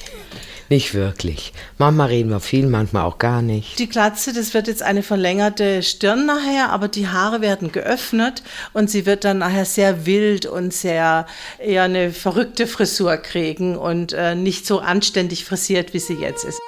Nicht 0.75 0.93
wirklich. 0.93 1.52
Manchmal 1.78 2.09
reden 2.09 2.31
wir 2.31 2.40
viel, 2.40 2.66
manchmal 2.66 3.04
auch 3.04 3.19
gar 3.19 3.43
nicht. 3.43 3.78
Die 3.78 3.88
Glatze, 3.88 4.33
das 4.33 4.54
wird 4.54 4.66
jetzt 4.66 4.83
eine 4.83 5.04
verlängerte 5.04 5.85
Stirn 5.85 6.26
nachher, 6.26 6.71
aber 6.71 6.88
die 6.88 7.07
Haare 7.07 7.40
werden 7.40 7.71
geöffnet 7.71 8.43
und 8.73 8.90
sie 8.90 9.07
wird 9.07 9.23
dann 9.23 9.38
nachher 9.38 9.66
sehr 9.66 10.04
wild 10.04 10.47
und 10.47 10.75
sehr 10.75 11.26
eher 11.61 11.85
eine 11.85 12.11
verrückte 12.11 12.66
Frisur 12.66 13.16
kriegen 13.19 13.76
und 13.76 14.14
äh, 14.14 14.35
nicht 14.35 14.66
so 14.66 14.81
anständig 14.81 15.45
frisiert, 15.45 15.95
wie 15.95 16.00
sie 16.00 16.14
jetzt 16.14 16.45
ist. 16.45 16.59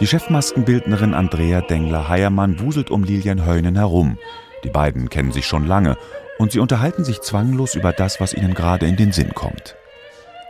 Die 0.00 0.06
Chefmaskenbildnerin 0.06 1.12
Andrea 1.12 1.60
Dengler-Heiermann 1.60 2.60
wuselt 2.60 2.90
um 2.90 3.04
Lilian 3.04 3.44
Heunen 3.44 3.76
herum. 3.76 4.16
Die 4.64 4.70
beiden 4.70 5.10
kennen 5.10 5.32
sich 5.32 5.44
schon 5.44 5.66
lange 5.66 5.98
und 6.38 6.52
sie 6.52 6.60
unterhalten 6.60 7.04
sich 7.04 7.20
zwanglos 7.20 7.74
über 7.74 7.92
das, 7.92 8.20
was 8.20 8.32
ihnen 8.32 8.54
gerade 8.54 8.86
in 8.86 8.96
den 8.96 9.12
Sinn 9.12 9.34
kommt. 9.34 9.77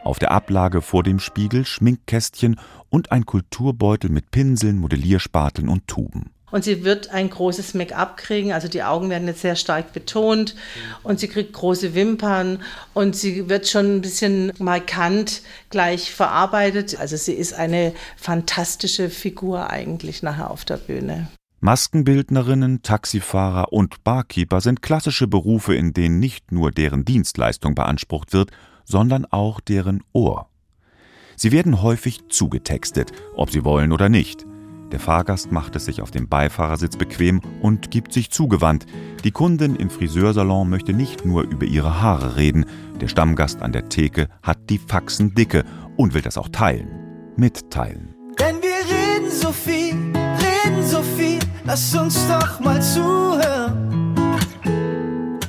Auf 0.04 0.18
der 0.18 0.30
Ablage 0.30 0.80
vor 0.80 1.02
dem 1.02 1.18
Spiegel 1.18 1.64
Schminkkästchen 1.64 2.58
und 2.88 3.12
ein 3.12 3.26
Kulturbeutel 3.26 4.10
mit 4.10 4.30
Pinseln, 4.30 4.78
Modellierspateln 4.78 5.68
und 5.68 5.86
Tuben. 5.86 6.30
Und 6.50 6.64
sie 6.64 6.82
wird 6.82 7.10
ein 7.10 7.28
großes 7.28 7.74
Make-up 7.74 8.16
kriegen, 8.16 8.52
also 8.52 8.68
die 8.68 8.82
Augen 8.82 9.10
werden 9.10 9.28
jetzt 9.28 9.42
sehr 9.42 9.56
stark 9.56 9.92
betont 9.92 10.54
und 11.02 11.20
sie 11.20 11.28
kriegt 11.28 11.52
große 11.52 11.94
Wimpern 11.94 12.62
und 12.94 13.14
sie 13.14 13.50
wird 13.50 13.68
schon 13.68 13.96
ein 13.96 14.00
bisschen 14.00 14.52
markant 14.58 15.42
gleich 15.68 16.10
verarbeitet. 16.10 16.98
Also 16.98 17.16
sie 17.16 17.34
ist 17.34 17.52
eine 17.52 17.92
fantastische 18.16 19.10
Figur 19.10 19.68
eigentlich 19.68 20.22
nachher 20.22 20.50
auf 20.50 20.64
der 20.64 20.78
Bühne. 20.78 21.28
Maskenbildnerinnen, 21.60 22.82
Taxifahrer 22.82 23.72
und 23.72 24.04
Barkeeper 24.04 24.60
sind 24.60 24.80
klassische 24.80 25.26
Berufe, 25.26 25.74
in 25.74 25.92
denen 25.92 26.18
nicht 26.18 26.52
nur 26.52 26.70
deren 26.70 27.04
Dienstleistung 27.04 27.74
beansprucht 27.74 28.32
wird, 28.32 28.52
sondern 28.88 29.26
auch 29.26 29.60
deren 29.60 30.02
Ohr. 30.12 30.48
Sie 31.36 31.52
werden 31.52 31.82
häufig 31.82 32.28
zugetextet, 32.28 33.12
ob 33.36 33.50
sie 33.50 33.64
wollen 33.64 33.92
oder 33.92 34.08
nicht. 34.08 34.44
Der 34.90 34.98
Fahrgast 34.98 35.52
macht 35.52 35.76
es 35.76 35.84
sich 35.84 36.00
auf 36.00 36.10
dem 36.10 36.28
Beifahrersitz 36.28 36.96
bequem 36.96 37.42
und 37.60 37.90
gibt 37.90 38.12
sich 38.12 38.30
zugewandt. 38.30 38.86
Die 39.22 39.30
Kundin 39.30 39.76
im 39.76 39.90
Friseursalon 39.90 40.68
möchte 40.70 40.94
nicht 40.94 41.26
nur 41.26 41.42
über 41.42 41.66
ihre 41.66 42.00
Haare 42.00 42.36
reden. 42.36 42.64
Der 43.00 43.08
Stammgast 43.08 43.60
an 43.60 43.72
der 43.72 43.90
Theke 43.90 44.28
hat 44.42 44.70
die 44.70 44.78
Faxen 44.78 45.34
dicke 45.34 45.64
und 45.96 46.14
will 46.14 46.22
das 46.22 46.38
auch 46.38 46.48
teilen. 46.48 46.88
Mitteilen. 47.36 48.14
Denn 48.40 48.56
wir 48.62 48.80
reden 48.88 49.30
so 49.30 49.52
viel, 49.52 49.94
reden 49.94 50.82
so 50.84 51.02
viel, 51.02 51.38
lass 51.64 51.94
uns 51.94 52.26
doch 52.26 52.58
mal 52.60 52.80
zuhören. 52.80 53.87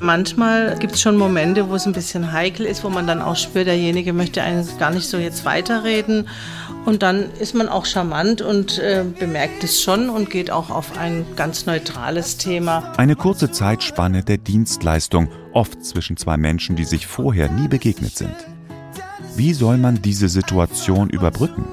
Manchmal 0.01 0.77
gibt 0.79 0.93
es 0.95 1.01
schon 1.01 1.17
Momente, 1.17 1.69
wo 1.69 1.75
es 1.75 1.85
ein 1.85 1.93
bisschen 1.93 2.31
heikel 2.31 2.65
ist, 2.65 2.83
wo 2.83 2.89
man 2.89 3.05
dann 3.05 3.21
auch 3.21 3.35
spürt, 3.35 3.67
derjenige 3.67 4.13
möchte 4.13 4.41
eigentlich 4.41 4.77
gar 4.77 4.91
nicht 4.91 5.07
so 5.07 5.17
jetzt 5.17 5.43
weiterreden. 5.43 6.27
Und 6.85 7.03
dann 7.03 7.29
ist 7.39 7.53
man 7.53 7.67
auch 7.67 7.85
charmant 7.85 8.41
und 8.41 8.79
äh, 8.79 9.03
bemerkt 9.19 9.63
es 9.63 9.81
schon 9.81 10.09
und 10.09 10.29
geht 10.29 10.51
auch 10.51 10.69
auf 10.69 10.97
ein 10.97 11.25
ganz 11.35 11.65
neutrales 11.65 12.37
Thema. 12.37 12.93
Eine 12.97 13.17
kurze 13.17 13.51
Zeitspanne 13.51 14.23
der 14.23 14.37
Dienstleistung, 14.37 15.29
oft 15.51 15.83
zwischen 15.83 16.15
zwei 16.15 16.37
Menschen, 16.37 16.77
die 16.77 16.85
sich 16.85 17.05
vorher 17.05 17.51
nie 17.51 17.67
begegnet 17.67 18.15
sind. 18.15 18.35
Wie 19.35 19.53
soll 19.53 19.77
man 19.77 20.01
diese 20.01 20.29
Situation 20.29 21.09
überbrücken? 21.09 21.65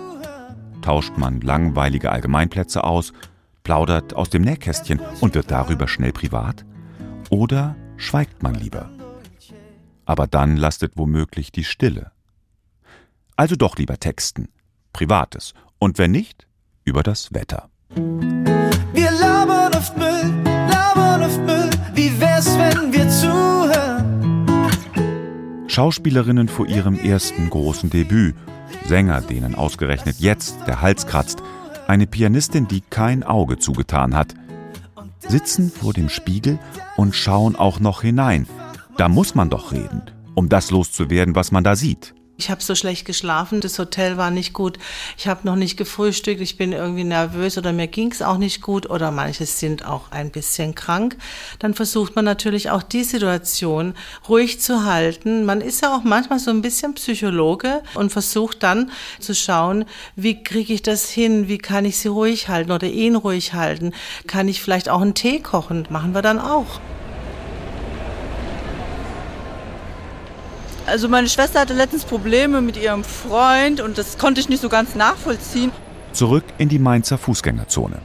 Tauscht 0.82 1.16
man 1.16 1.40
langweilige 1.40 2.10
Allgemeinplätze 2.10 2.82
aus, 2.82 3.12
plaudert 3.62 4.14
aus 4.14 4.30
dem 4.30 4.42
Nähkästchen 4.42 5.00
und 5.20 5.34
wird 5.34 5.50
darüber 5.50 5.86
schnell 5.88 6.12
privat? 6.12 6.64
Oder 7.30 7.76
schweigt 7.96 8.42
man 8.42 8.54
lieber? 8.54 8.90
Aber 10.04 10.26
dann 10.26 10.56
lastet 10.56 10.92
womöglich 10.96 11.52
die 11.52 11.64
Stille. 11.64 12.12
Also 13.36 13.56
doch 13.56 13.76
lieber 13.76 13.98
texten, 13.98 14.48
Privates. 14.92 15.52
Und 15.78 15.98
wenn 15.98 16.10
nicht, 16.10 16.46
über 16.84 17.02
das 17.02 17.34
Wetter. 17.34 17.68
Wir 17.90 19.10
labern 19.10 19.74
oft 19.74 19.96
Müll, 19.98 20.32
labern 20.44 21.22
oft 21.22 21.40
Müll. 21.40 21.70
Wie 21.94 22.18
wär's, 22.20 22.46
wenn 22.56 22.92
wir 22.92 23.08
zuhören? 23.08 24.46
Schauspielerinnen 25.68 26.48
vor 26.48 26.66
ihrem 26.66 26.98
ersten 26.98 27.50
großen 27.50 27.90
Debüt, 27.90 28.34
Sänger, 28.86 29.20
denen 29.20 29.54
ausgerechnet 29.54 30.20
jetzt 30.20 30.56
der 30.66 30.80
Hals 30.80 31.06
kratzt, 31.06 31.42
eine 31.86 32.06
Pianistin, 32.06 32.68
die 32.68 32.80
kein 32.80 33.22
Auge 33.22 33.58
zugetan 33.58 34.14
hat, 34.14 34.34
sitzen 35.28 35.70
vor 35.70 35.92
dem 35.92 36.08
Spiegel 36.08 36.58
und 36.96 37.14
schauen 37.14 37.56
auch 37.56 37.80
noch 37.80 38.02
hinein. 38.02 38.46
Da 38.96 39.08
muss 39.08 39.34
man 39.34 39.50
doch 39.50 39.72
reden, 39.72 40.02
um 40.34 40.48
das 40.48 40.70
loszuwerden, 40.70 41.34
was 41.34 41.52
man 41.52 41.64
da 41.64 41.76
sieht. 41.76 42.15
Ich 42.38 42.50
habe 42.50 42.62
so 42.62 42.74
schlecht 42.74 43.06
geschlafen, 43.06 43.62
das 43.62 43.78
Hotel 43.78 44.18
war 44.18 44.30
nicht 44.30 44.52
gut, 44.52 44.78
ich 45.16 45.26
habe 45.26 45.46
noch 45.46 45.56
nicht 45.56 45.78
gefrühstückt, 45.78 46.42
ich 46.42 46.58
bin 46.58 46.72
irgendwie 46.72 47.04
nervös 47.04 47.56
oder 47.56 47.72
mir 47.72 47.86
ging 47.86 48.12
es 48.12 48.20
auch 48.20 48.36
nicht 48.36 48.60
gut 48.60 48.90
oder 48.90 49.10
manche 49.10 49.46
sind 49.46 49.86
auch 49.86 50.10
ein 50.10 50.30
bisschen 50.30 50.74
krank. 50.74 51.16
Dann 51.60 51.72
versucht 51.72 52.14
man 52.14 52.26
natürlich 52.26 52.68
auch 52.70 52.82
die 52.82 53.04
Situation 53.04 53.94
ruhig 54.28 54.60
zu 54.60 54.84
halten. 54.84 55.46
Man 55.46 55.62
ist 55.62 55.80
ja 55.80 55.96
auch 55.96 56.04
manchmal 56.04 56.38
so 56.38 56.50
ein 56.50 56.60
bisschen 56.60 56.94
Psychologe 56.94 57.82
und 57.94 58.12
versucht 58.12 58.62
dann 58.62 58.90
zu 59.18 59.34
schauen, 59.34 59.86
wie 60.14 60.42
kriege 60.42 60.74
ich 60.74 60.82
das 60.82 61.08
hin, 61.08 61.48
wie 61.48 61.58
kann 61.58 61.86
ich 61.86 61.96
sie 61.96 62.08
ruhig 62.08 62.48
halten 62.48 62.70
oder 62.70 62.86
ihn 62.86 63.16
ruhig 63.16 63.54
halten. 63.54 63.94
Kann 64.26 64.48
ich 64.48 64.60
vielleicht 64.60 64.90
auch 64.90 65.00
einen 65.00 65.14
Tee 65.14 65.40
kochen, 65.40 65.86
machen 65.88 66.14
wir 66.14 66.20
dann 66.22 66.38
auch. 66.38 66.80
Also 70.86 71.08
meine 71.08 71.28
Schwester 71.28 71.58
hatte 71.60 71.74
letztens 71.74 72.04
Probleme 72.04 72.60
mit 72.60 72.76
ihrem 72.76 73.02
Freund 73.02 73.80
und 73.80 73.98
das 73.98 74.18
konnte 74.18 74.40
ich 74.40 74.48
nicht 74.48 74.62
so 74.62 74.68
ganz 74.68 74.94
nachvollziehen. 74.94 75.72
Zurück 76.12 76.44
in 76.58 76.68
die 76.68 76.78
Mainzer 76.78 77.18
Fußgängerzone. 77.18 77.98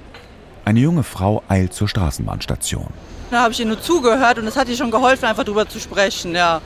Eine 0.66 0.80
junge 0.80 1.04
Frau 1.04 1.44
eilt 1.48 1.74
zur 1.74 1.88
Straßenbahnstation. 1.88 2.88
Da 3.30 3.44
habe 3.44 3.54
ich 3.54 3.60
ihr 3.60 3.68
nur 3.68 3.80
zugehört 3.80 4.40
und 4.40 4.46
das 4.46 4.58
hat 4.58 4.68
ihr 4.68 4.76
schon 4.76 4.90
geholfen, 4.90 5.26
einfach 5.26 5.44
drüber 5.44 5.70
zu 5.70 5.80
sprechen, 5.80 6.34
ja. 6.34 6.60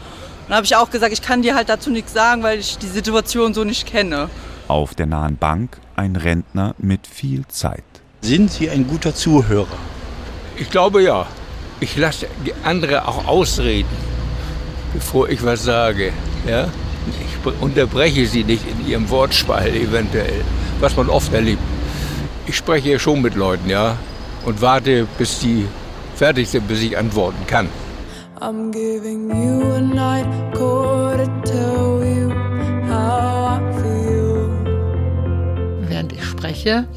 Dann 0.47 0.55
habe 0.55 0.65
ich 0.65 0.75
auch 0.77 0.89
gesagt, 0.89 1.11
ich 1.11 1.21
kann 1.21 1.41
dir 1.41 1.53
halt 1.53 1.67
dazu 1.67 1.89
nichts 1.89 2.13
sagen, 2.13 2.43
weil 2.43 2.59
ich 2.59 2.77
die 2.77 2.87
Situation 2.87 3.53
so 3.53 3.65
nicht 3.65 3.85
kenne. 3.85 4.29
Auf 4.69 4.95
der 4.95 5.07
nahen 5.07 5.35
Bank 5.35 5.79
ein 5.97 6.15
Rentner 6.15 6.75
mit 6.77 7.07
viel 7.07 7.45
Zeit. 7.47 7.83
Sind 8.21 8.51
Sie 8.51 8.69
ein 8.69 8.87
guter 8.87 9.13
Zuhörer? 9.13 9.67
Ich 10.55 10.69
glaube 10.69 11.03
ja. 11.03 11.27
Ich 11.81 11.97
lasse 11.97 12.27
die 12.45 12.53
andere 12.63 13.05
auch 13.05 13.27
ausreden 13.27 14.15
bevor 14.95 15.29
ich 15.29 15.43
was 15.43 15.63
sage. 15.63 16.11
Ja? 16.47 16.69
Ich 17.07 17.61
unterbreche 17.61 18.25
sie 18.25 18.43
nicht 18.43 18.63
in 18.67 18.87
ihrem 18.87 19.09
Wortspalt 19.09 19.75
eventuell, 19.75 20.41
was 20.79 20.95
man 20.95 21.09
oft 21.09 21.31
erlebt. 21.33 21.61
Ich 22.47 22.55
spreche 22.55 22.91
ja 22.91 22.99
schon 22.99 23.21
mit 23.21 23.35
Leuten, 23.35 23.69
ja, 23.69 23.97
und 24.45 24.61
warte, 24.61 25.07
bis 25.17 25.39
die 25.39 25.67
fertig 26.15 26.49
sind, 26.49 26.67
bis 26.67 26.81
ich 26.81 26.97
antworten 26.97 27.45
kann. 27.47 27.67
I'm 28.39 28.71
giving 28.71 29.29
you 29.29 29.73
a 29.73 29.81
night 29.81 30.27
call 30.53 31.17
to 31.17 31.27
tell 31.43 32.03
you 32.03 32.29
how 32.89 33.59
I 33.59 33.81
feel. 33.81 34.49
Während 35.87 36.13
ich 36.13 36.23
spreche, 36.23 36.87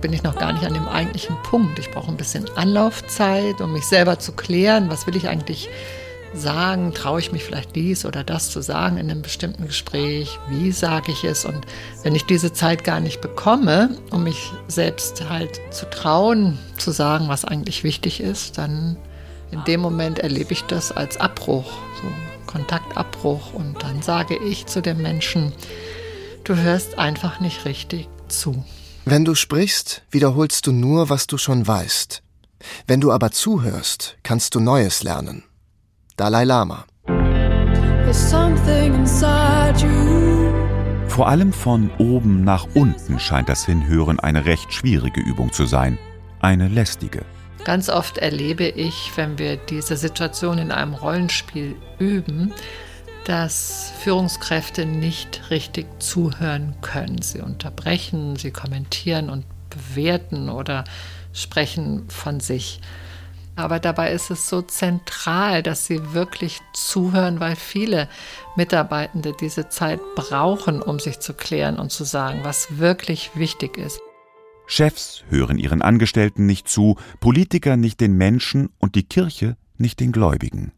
bin 0.00 0.12
ich 0.12 0.22
noch 0.22 0.36
gar 0.36 0.52
nicht 0.52 0.64
an 0.64 0.74
dem 0.74 0.86
eigentlichen 0.88 1.36
Punkt. 1.42 1.78
Ich 1.78 1.90
brauche 1.90 2.08
ein 2.08 2.16
bisschen 2.16 2.48
Anlaufzeit, 2.56 3.60
um 3.60 3.72
mich 3.72 3.84
selber 3.84 4.18
zu 4.18 4.32
klären, 4.32 4.90
was 4.90 5.06
will 5.06 5.16
ich 5.16 5.28
eigentlich 5.28 5.68
sagen, 6.34 6.92
traue 6.94 7.20
ich 7.20 7.32
mich 7.32 7.44
vielleicht 7.44 7.74
dies 7.74 8.04
oder 8.04 8.24
das 8.24 8.50
zu 8.50 8.60
sagen 8.60 8.96
in 8.96 9.10
einem 9.10 9.22
bestimmten 9.22 9.66
Gespräch, 9.66 10.38
wie 10.48 10.72
sage 10.72 11.12
ich 11.12 11.24
es 11.24 11.44
und 11.44 11.66
wenn 12.02 12.14
ich 12.14 12.24
diese 12.24 12.52
Zeit 12.52 12.84
gar 12.84 13.00
nicht 13.00 13.20
bekomme, 13.20 13.96
um 14.10 14.24
mich 14.24 14.52
selbst 14.68 15.28
halt 15.28 15.60
zu 15.70 15.88
trauen, 15.90 16.58
zu 16.76 16.90
sagen, 16.90 17.28
was 17.28 17.44
eigentlich 17.44 17.84
wichtig 17.84 18.20
ist, 18.20 18.58
dann 18.58 18.96
in 19.50 19.64
dem 19.64 19.80
Moment 19.80 20.18
erlebe 20.18 20.52
ich 20.52 20.62
das 20.64 20.92
als 20.92 21.16
Abbruch, 21.18 21.72
so 22.02 22.08
Kontaktabbruch 22.46 23.52
und 23.54 23.82
dann 23.82 24.02
sage 24.02 24.36
ich 24.36 24.66
zu 24.66 24.82
dem 24.82 25.00
Menschen, 25.00 25.52
du 26.44 26.56
hörst 26.56 26.98
einfach 26.98 27.40
nicht 27.40 27.64
richtig 27.64 28.08
zu. 28.28 28.64
Wenn 29.04 29.24
du 29.24 29.34
sprichst, 29.34 30.02
wiederholst 30.10 30.66
du 30.66 30.72
nur, 30.72 31.08
was 31.08 31.26
du 31.26 31.38
schon 31.38 31.66
weißt. 31.66 32.22
Wenn 32.86 33.00
du 33.00 33.12
aber 33.12 33.30
zuhörst, 33.30 34.16
kannst 34.22 34.54
du 34.54 34.60
Neues 34.60 35.02
lernen. 35.02 35.44
Dalai 36.18 36.42
Lama. 36.42 36.84
Vor 41.06 41.28
allem 41.28 41.52
von 41.52 41.90
oben 41.98 42.42
nach 42.42 42.66
unten 42.74 43.20
scheint 43.20 43.48
das 43.48 43.64
Hinhören 43.64 44.18
eine 44.18 44.44
recht 44.44 44.72
schwierige 44.72 45.20
Übung 45.20 45.52
zu 45.52 45.66
sein. 45.66 45.96
Eine 46.40 46.66
lästige. 46.66 47.24
Ganz 47.62 47.88
oft 47.88 48.18
erlebe 48.18 48.64
ich, 48.64 49.12
wenn 49.14 49.38
wir 49.38 49.58
diese 49.58 49.96
Situation 49.96 50.58
in 50.58 50.72
einem 50.72 50.94
Rollenspiel 50.94 51.76
üben, 52.00 52.52
dass 53.24 53.92
Führungskräfte 54.00 54.86
nicht 54.86 55.50
richtig 55.50 55.86
zuhören 56.02 56.74
können. 56.80 57.22
Sie 57.22 57.40
unterbrechen, 57.40 58.34
sie 58.34 58.50
kommentieren 58.50 59.30
und 59.30 59.44
bewerten 59.70 60.48
oder 60.48 60.82
sprechen 61.32 62.08
von 62.08 62.40
sich. 62.40 62.80
Aber 63.58 63.80
dabei 63.80 64.12
ist 64.12 64.30
es 64.30 64.48
so 64.48 64.62
zentral, 64.62 65.64
dass 65.64 65.84
sie 65.84 66.14
wirklich 66.14 66.60
zuhören, 66.72 67.40
weil 67.40 67.56
viele 67.56 68.08
Mitarbeitende 68.54 69.34
diese 69.38 69.68
Zeit 69.68 69.98
brauchen, 70.14 70.80
um 70.80 71.00
sich 71.00 71.18
zu 71.18 71.34
klären 71.34 71.80
und 71.80 71.90
zu 71.90 72.04
sagen, 72.04 72.38
was 72.44 72.78
wirklich 72.78 73.32
wichtig 73.34 73.76
ist. 73.76 73.98
Chefs 74.68 75.24
hören 75.28 75.58
ihren 75.58 75.82
Angestellten 75.82 76.46
nicht 76.46 76.68
zu, 76.68 76.98
Politiker 77.18 77.76
nicht 77.76 78.00
den 78.00 78.12
Menschen 78.12 78.68
und 78.78 78.94
die 78.94 79.02
Kirche 79.02 79.56
nicht 79.76 79.98
den 79.98 80.12
Gläubigen. 80.12 80.70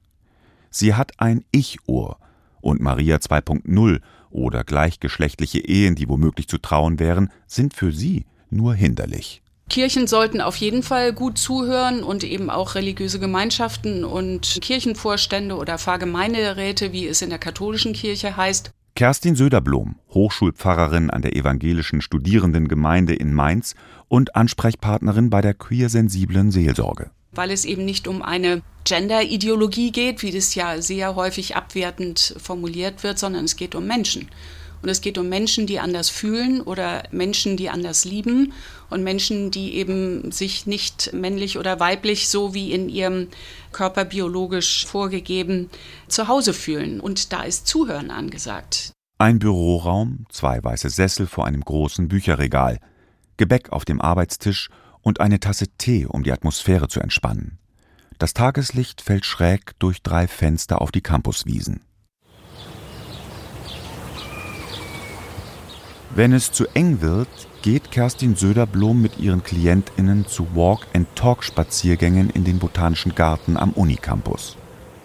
Sie 0.70 0.94
hat 0.94 1.20
ein 1.20 1.44
Ich-Ohr 1.50 2.16
und 2.62 2.80
Maria 2.80 3.16
2.0 3.16 4.00
oder 4.30 4.64
gleichgeschlechtliche 4.64 5.58
Ehen, 5.58 5.96
die 5.96 6.08
womöglich 6.08 6.48
zu 6.48 6.56
trauen 6.56 6.98
wären, 6.98 7.30
sind 7.46 7.74
für 7.74 7.92
sie 7.92 8.24
nur 8.48 8.72
hinderlich. 8.72 9.42
Kirchen 9.70 10.06
sollten 10.06 10.40
auf 10.40 10.56
jeden 10.56 10.82
Fall 10.82 11.14
gut 11.14 11.38
zuhören 11.38 12.02
und 12.02 12.24
eben 12.24 12.50
auch 12.50 12.74
religiöse 12.74 13.20
Gemeinschaften 13.20 14.04
und 14.04 14.58
Kirchenvorstände 14.60 15.56
oder 15.56 15.78
Pfarrgemeinderäte, 15.78 16.92
wie 16.92 17.06
es 17.06 17.22
in 17.22 17.30
der 17.30 17.38
katholischen 17.38 17.94
Kirche 17.94 18.36
heißt. 18.36 18.72
Kerstin 18.96 19.36
Söderblom, 19.36 19.94
Hochschulpfarrerin 20.12 21.08
an 21.08 21.22
der 21.22 21.36
evangelischen 21.36 22.02
Studierendengemeinde 22.02 23.14
in 23.14 23.32
Mainz 23.32 23.74
und 24.08 24.36
Ansprechpartnerin 24.36 25.30
bei 25.30 25.40
der 25.40 25.54
queersensiblen 25.54 26.50
Seelsorge. 26.50 27.10
Weil 27.32 27.52
es 27.52 27.64
eben 27.64 27.84
nicht 27.84 28.08
um 28.08 28.22
eine 28.22 28.62
Gender-Ideologie 28.84 29.92
geht, 29.92 30.22
wie 30.22 30.32
das 30.32 30.54
ja 30.56 30.82
sehr 30.82 31.14
häufig 31.14 31.54
abwertend 31.54 32.34
formuliert 32.42 33.04
wird, 33.04 33.18
sondern 33.20 33.44
es 33.44 33.56
geht 33.56 33.76
um 33.76 33.86
Menschen. 33.86 34.28
Und 34.82 34.88
es 34.88 35.00
geht 35.00 35.18
um 35.18 35.28
Menschen, 35.28 35.66
die 35.66 35.78
anders 35.78 36.08
fühlen 36.08 36.60
oder 36.62 37.02
Menschen, 37.10 37.56
die 37.56 37.68
anders 37.68 38.04
lieben 38.04 38.52
und 38.88 39.02
Menschen, 39.04 39.50
die 39.50 39.74
eben 39.74 40.32
sich 40.32 40.66
nicht 40.66 41.12
männlich 41.12 41.58
oder 41.58 41.80
weiblich, 41.80 42.28
so 42.28 42.54
wie 42.54 42.72
in 42.72 42.88
ihrem 42.88 43.28
Körper 43.72 44.04
biologisch 44.04 44.86
vorgegeben, 44.86 45.70
zu 46.08 46.28
Hause 46.28 46.54
fühlen. 46.54 47.00
Und 47.00 47.32
da 47.32 47.42
ist 47.42 47.66
Zuhören 47.66 48.10
angesagt. 48.10 48.92
Ein 49.18 49.38
Büroraum, 49.38 50.24
zwei 50.30 50.64
weiße 50.64 50.88
Sessel 50.88 51.26
vor 51.26 51.44
einem 51.44 51.60
großen 51.60 52.08
Bücherregal, 52.08 52.78
Gebäck 53.36 53.70
auf 53.70 53.84
dem 53.84 54.00
Arbeitstisch 54.00 54.70
und 55.02 55.20
eine 55.20 55.40
Tasse 55.40 55.66
Tee, 55.76 56.06
um 56.06 56.22
die 56.22 56.32
Atmosphäre 56.32 56.88
zu 56.88 57.00
entspannen. 57.00 57.58
Das 58.18 58.34
Tageslicht 58.34 59.00
fällt 59.00 59.24
schräg 59.24 59.78
durch 59.78 60.02
drei 60.02 60.26
Fenster 60.26 60.80
auf 60.80 60.90
die 60.90 61.00
Campuswiesen. 61.00 61.80
Wenn 66.12 66.32
es 66.32 66.50
zu 66.50 66.66
eng 66.74 67.02
wird, 67.02 67.28
geht 67.62 67.92
Kerstin 67.92 68.34
Söderblom 68.34 69.00
mit 69.00 69.20
ihren 69.20 69.44
KlientInnen 69.44 70.26
zu 70.26 70.56
Walk-and-Talk-Spaziergängen 70.56 72.30
in 72.30 72.42
den 72.42 72.58
Botanischen 72.58 73.14
Garten 73.14 73.56
am 73.56 73.70
Unicampus. 73.70 74.56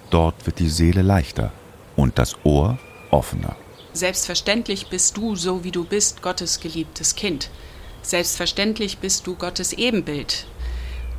Dort 0.10 0.48
wird 0.48 0.58
die 0.58 0.70
Seele 0.70 1.04
leichter 1.04 1.52
und 1.96 2.18
das 2.18 2.36
Ohr 2.44 2.80
offener. 3.12 3.56
Selbstverständlich 3.94 4.88
bist 4.88 5.15
du, 5.15 5.36
so 5.36 5.63
wie 5.63 5.70
du 5.72 5.84
bist, 5.84 6.24
Gottes 6.24 6.60
geliebtes 6.60 7.13
Kind. 7.13 7.52
Selbstverständlich 8.02 8.98
bist 8.98 9.28
du 9.28 9.36
Gottes 9.36 9.74
Ebenbild. 9.74 10.48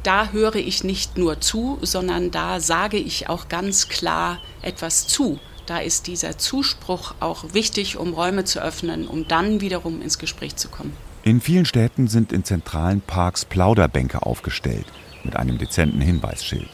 Da 0.03 0.31
höre 0.31 0.57
ich 0.57 0.83
nicht 0.83 1.17
nur 1.17 1.41
zu, 1.41 1.79
sondern 1.83 2.33
da 2.33 2.59
sage 2.59 2.97
ich 2.97 3.29
auch 3.29 3.49
ganz 3.49 3.89
klar 3.89 4.39
etwas 4.63 5.07
zu. 5.07 5.39
Da 5.67 5.79
ist 5.79 6.07
dieser 6.07 6.39
Zuspruch 6.39 7.15
auch 7.19 7.53
wichtig, 7.53 7.97
um 7.97 8.15
Räume 8.15 8.45
zu 8.45 8.63
öffnen, 8.63 9.09
um 9.09 9.27
dann 9.27 9.61
wiederum 9.61 10.01
ins 10.01 10.19
Gespräch 10.19 10.55
zu 10.57 10.69
kommen. 10.69 10.93
In 11.25 11.41
vielen 11.41 11.65
Städten 11.65 12.07
sind 12.07 12.33
in 12.33 12.45
zentralen 12.45 13.01
Parks 13.01 13.45
Plauderbänke 13.45 14.23
aufgestellt 14.23 14.87
mit 15.25 15.35
einem 15.35 15.59
dezenten 15.59 16.01
Hinweisschild. 16.01 16.71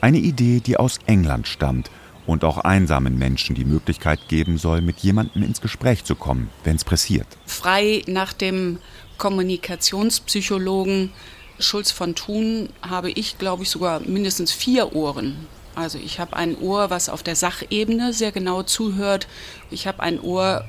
Eine 0.00 0.18
Idee, 0.18 0.60
die 0.60 0.78
aus 0.78 0.98
England 1.06 1.46
stammt 1.46 1.90
und 2.26 2.44
auch 2.44 2.58
einsamen 2.58 3.18
Menschen 3.18 3.54
die 3.54 3.66
Möglichkeit 3.66 4.20
geben 4.28 4.56
soll, 4.56 4.80
mit 4.80 5.00
jemandem 5.00 5.42
ins 5.42 5.60
Gespräch 5.60 6.04
zu 6.04 6.14
kommen, 6.14 6.48
wenn 6.64 6.76
es 6.76 6.84
pressiert. 6.84 7.26
Frei 7.44 8.02
nach 8.06 8.32
dem 8.32 8.78
Kommunikationspsychologen 9.18 11.12
Schulz 11.58 11.90
von 11.90 12.14
Thun 12.14 12.70
habe 12.80 13.10
ich, 13.10 13.36
glaube 13.38 13.64
ich, 13.64 13.70
sogar 13.70 14.00
mindestens 14.00 14.50
vier 14.50 14.94
Ohren. 14.96 15.46
Also 15.74 15.98
ich 15.98 16.20
habe 16.20 16.36
ein 16.36 16.56
Ohr, 16.58 16.90
was 16.90 17.08
auf 17.08 17.22
der 17.22 17.36
Sachebene 17.36 18.12
sehr 18.12 18.32
genau 18.32 18.62
zuhört. 18.62 19.26
Ich 19.70 19.86
habe 19.86 20.00
ein 20.02 20.20
Ohr, 20.20 20.64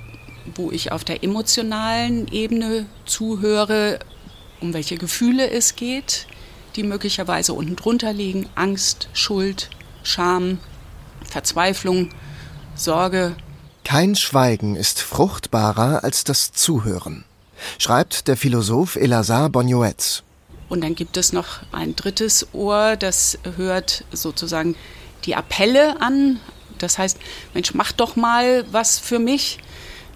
wo 0.55 0.71
ich 0.71 0.91
auf 0.91 1.03
der 1.03 1.23
emotionalen 1.23 2.27
Ebene 2.29 2.85
zuhöre, 3.05 3.99
um 4.61 4.73
welche 4.73 4.97
Gefühle 4.97 5.49
es 5.49 5.75
geht, 5.75 6.27
die 6.75 6.83
möglicherweise 6.83 7.53
unten 7.53 7.75
drunter 7.75 8.13
liegen. 8.13 8.49
Angst, 8.55 9.09
Schuld, 9.13 9.69
Scham, 10.03 10.59
Verzweiflung, 11.23 12.09
Sorge. 12.75 13.35
Kein 13.83 14.15
Schweigen 14.15 14.75
ist 14.75 15.01
fruchtbarer 15.01 16.03
als 16.03 16.23
das 16.23 16.51
Zuhören, 16.51 17.23
schreibt 17.77 18.27
der 18.27 18.37
Philosoph 18.37 18.95
Elazar 18.95 19.49
Bonioetz. 19.49 20.23
Und 20.67 20.81
dann 20.83 20.95
gibt 20.95 21.17
es 21.17 21.31
noch 21.31 21.59
ein 21.71 21.95
drittes 21.95 22.47
Ohr, 22.53 22.95
das 22.95 23.37
hört 23.55 24.03
sozusagen 24.11 24.75
die 25.25 25.35
Appelle 25.35 26.01
an. 26.01 26.39
Das 26.77 26.97
heißt, 26.97 27.17
Mensch, 27.53 27.73
mach 27.73 27.91
doch 27.91 28.15
mal 28.15 28.65
was 28.71 28.99
für 28.99 29.19
mich. 29.19 29.59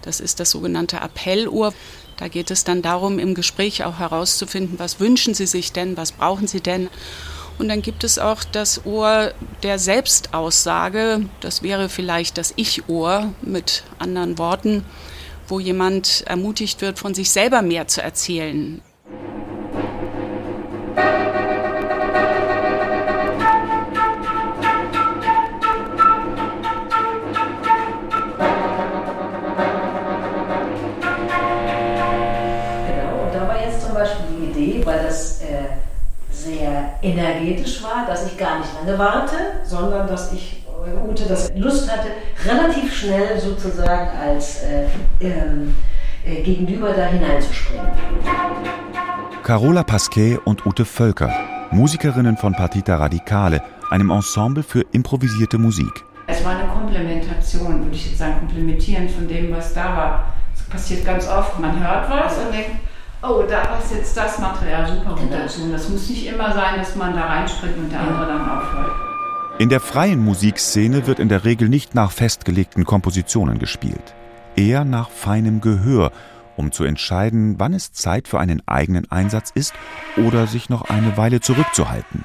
Das 0.02 0.20
ist 0.20 0.40
das 0.40 0.50
sogenannte 0.50 1.00
Appellohr. 1.02 1.74
Da 2.16 2.28
geht 2.28 2.50
es 2.50 2.64
dann 2.64 2.82
darum, 2.82 3.18
im 3.18 3.34
Gespräch 3.34 3.84
auch 3.84 3.98
herauszufinden, 3.98 4.78
was 4.78 5.00
wünschen 5.00 5.34
Sie 5.34 5.46
sich 5.46 5.72
denn, 5.72 5.96
was 5.96 6.12
brauchen 6.12 6.46
Sie 6.46 6.60
denn. 6.60 6.90
Und 7.58 7.68
dann 7.68 7.82
gibt 7.82 8.04
es 8.04 8.18
auch 8.18 8.44
das 8.44 8.86
Ohr 8.86 9.32
der 9.62 9.78
Selbstaussage. 9.78 11.22
Das 11.40 11.62
wäre 11.62 11.88
vielleicht 11.88 12.38
das 12.38 12.52
Ich-Ohr 12.56 13.32
mit 13.42 13.84
anderen 13.98 14.38
Worten, 14.38 14.84
wo 15.48 15.60
jemand 15.60 16.24
ermutigt 16.26 16.80
wird, 16.80 16.98
von 16.98 17.14
sich 17.14 17.30
selber 17.30 17.60
mehr 17.62 17.86
zu 17.88 18.02
erzählen. 18.02 18.80
Lange 38.90 38.98
warte, 38.98 39.36
sondern 39.64 40.06
dass 40.06 40.32
ich 40.32 40.62
äh, 40.66 41.08
Ute 41.08 41.24
das 41.28 41.52
Lust 41.54 41.90
hatte, 41.90 42.08
relativ 42.44 42.94
schnell 42.94 43.38
sozusagen 43.38 44.10
als 44.18 44.62
äh, 44.62 44.86
ähm, 45.20 45.74
äh, 46.24 46.42
Gegenüber 46.42 46.92
da 46.92 47.06
hineinzuspringen. 47.06 47.86
Carola 49.42 49.82
Pasquet 49.82 50.38
und 50.44 50.66
Ute 50.66 50.84
Völker, 50.84 51.32
Musikerinnen 51.70 52.36
von 52.36 52.52
Partita 52.54 52.96
Radicale, 52.96 53.62
einem 53.90 54.10
Ensemble 54.10 54.62
für 54.62 54.84
improvisierte 54.92 55.58
Musik. 55.58 56.04
Es 56.26 56.44
war 56.44 56.56
eine 56.56 56.68
Komplementation, 56.68 57.84
würde 57.84 57.96
ich 57.96 58.06
jetzt 58.06 58.18
sagen, 58.18 58.38
komplementieren 58.38 59.08
von 59.08 59.26
dem, 59.26 59.50
was 59.52 59.74
da 59.74 59.96
war. 59.96 60.32
Das 60.54 60.62
passiert 60.64 61.04
ganz 61.04 61.26
oft. 61.26 61.58
Man 61.58 61.80
hört 61.80 62.08
was 62.08 62.38
und 62.38 62.52
denkt, 62.52 62.76
oh, 63.22 63.42
da 63.48 63.60
passt 63.60 63.92
jetzt 63.92 64.16
das 64.16 64.38
Material 64.38 64.86
super 64.86 65.14
gut 65.14 65.32
dazu. 65.32 65.70
Das 65.70 65.88
muss 65.88 66.08
nicht 66.08 66.26
immer 66.26 66.52
sein, 66.52 66.78
dass 66.78 66.96
man 66.96 67.14
da 67.14 67.26
reinspringt 67.26 67.76
und 67.76 67.90
der 67.90 68.00
andere 68.00 68.26
dann 68.26 68.48
aufhört. 68.48 68.92
In 69.58 69.68
der 69.68 69.80
freien 69.80 70.24
Musikszene 70.24 71.06
wird 71.06 71.18
in 71.18 71.28
der 71.28 71.44
Regel 71.44 71.68
nicht 71.68 71.94
nach 71.94 72.12
festgelegten 72.12 72.84
Kompositionen 72.84 73.58
gespielt, 73.58 74.14
eher 74.56 74.84
nach 74.84 75.10
feinem 75.10 75.60
Gehör, 75.60 76.12
um 76.56 76.72
zu 76.72 76.84
entscheiden, 76.84 77.56
wann 77.58 77.74
es 77.74 77.92
Zeit 77.92 78.26
für 78.26 78.40
einen 78.40 78.66
eigenen 78.66 79.10
Einsatz 79.10 79.50
ist 79.54 79.74
oder 80.16 80.46
sich 80.46 80.70
noch 80.70 80.88
eine 80.88 81.16
Weile 81.18 81.40
zurückzuhalten. 81.40 82.24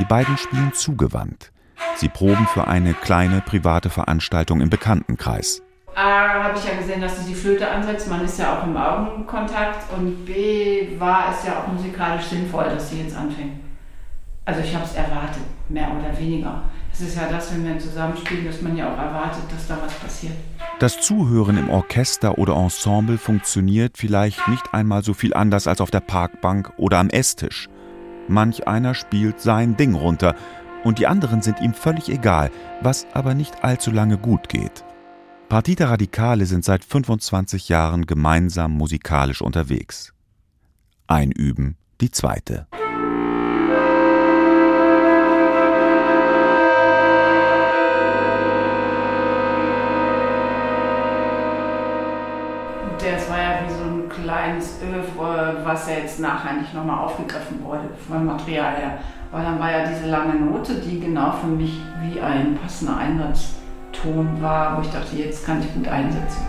Die 0.00 0.04
beiden 0.04 0.36
spielen 0.38 0.72
zugewandt. 0.72 1.52
Sie 1.96 2.08
proben 2.08 2.46
für 2.46 2.66
eine 2.66 2.94
kleine 2.94 3.42
private 3.42 3.90
Veranstaltung 3.90 4.60
im 4.60 4.70
Bekanntenkreis. 4.70 5.62
A 6.00 6.44
habe 6.44 6.58
ich 6.58 6.64
ja 6.64 6.78
gesehen, 6.78 7.02
dass 7.02 7.18
sie 7.18 7.28
die 7.28 7.34
Flöte 7.34 7.68
ansetzt, 7.68 8.08
man 8.08 8.24
ist 8.24 8.38
ja 8.38 8.58
auch 8.58 8.66
im 8.66 8.74
Augenkontakt 8.74 9.92
und 9.92 10.24
B 10.24 10.98
war 10.98 11.26
es 11.30 11.46
ja 11.46 11.60
auch 11.60 11.70
musikalisch 11.70 12.24
sinnvoll, 12.24 12.64
dass 12.64 12.88
sie 12.88 13.02
jetzt 13.02 13.14
anfängt. 13.14 13.60
Also 14.46 14.62
ich 14.62 14.74
habe 14.74 14.86
es 14.86 14.94
erwartet, 14.94 15.42
mehr 15.68 15.88
oder 15.90 16.18
weniger. 16.18 16.62
Es 16.90 17.02
ist 17.02 17.16
ja 17.16 17.28
das, 17.30 17.52
wenn 17.52 17.66
wir 17.66 17.78
zusammenspielen, 17.78 18.46
dass 18.46 18.62
man 18.62 18.78
ja 18.78 18.86
auch 18.86 18.96
erwartet, 18.96 19.42
dass 19.52 19.68
da 19.68 19.76
was 19.84 19.92
passiert. 19.92 20.32
Das 20.78 21.00
Zuhören 21.02 21.58
im 21.58 21.68
Orchester 21.68 22.38
oder 22.38 22.56
Ensemble 22.56 23.18
funktioniert 23.18 23.98
vielleicht 23.98 24.48
nicht 24.48 24.72
einmal 24.72 25.04
so 25.04 25.12
viel 25.12 25.34
anders 25.34 25.66
als 25.66 25.82
auf 25.82 25.90
der 25.90 26.00
Parkbank 26.00 26.72
oder 26.78 26.98
am 26.98 27.10
Esstisch. 27.10 27.68
Manch 28.26 28.66
einer 28.66 28.94
spielt 28.94 29.40
sein 29.40 29.76
Ding 29.76 29.94
runter 29.94 30.34
und 30.82 30.98
die 30.98 31.06
anderen 31.06 31.42
sind 31.42 31.60
ihm 31.60 31.74
völlig 31.74 32.08
egal, 32.08 32.50
was 32.80 33.06
aber 33.12 33.34
nicht 33.34 33.64
allzu 33.64 33.90
lange 33.90 34.16
gut 34.16 34.48
geht. 34.48 34.82
Partita 35.50 35.86
Radicale 35.86 36.46
sind 36.46 36.64
seit 36.64 36.84
25 36.84 37.68
Jahren 37.68 38.06
gemeinsam 38.06 38.70
musikalisch 38.70 39.42
unterwegs. 39.42 40.14
Einüben 41.08 41.76
die 42.00 42.12
zweite. 42.12 42.68
Das 53.00 53.28
war 53.28 53.38
ja 53.38 53.64
wie 53.66 53.72
so 53.72 53.82
ein 53.82 54.08
kleines 54.08 54.76
Övre, 54.80 55.62
was 55.64 55.88
ja 55.88 55.94
jetzt 55.94 56.20
nachher 56.20 56.60
nicht 56.60 56.72
nochmal 56.72 57.04
aufgegriffen 57.06 57.60
wurde 57.64 57.90
vom 58.06 58.24
Material 58.24 58.76
her. 58.76 58.98
Weil 59.32 59.42
dann 59.42 59.58
war 59.58 59.72
ja 59.72 59.88
diese 59.88 60.06
lange 60.08 60.36
Note, 60.36 60.74
die 60.74 61.00
genau 61.00 61.32
für 61.32 61.48
mich 61.48 61.72
wie 62.02 62.20
ein 62.20 62.56
passender 62.56 62.98
Einsatz 62.98 63.59
Ton 64.02 64.40
war, 64.40 64.76
wo 64.76 64.82
ich 64.82 64.90
dachte, 64.90 65.16
jetzt 65.16 65.44
kann 65.44 65.60
ich 65.60 65.74
gut 65.74 65.88
einsetzen. 65.88 66.46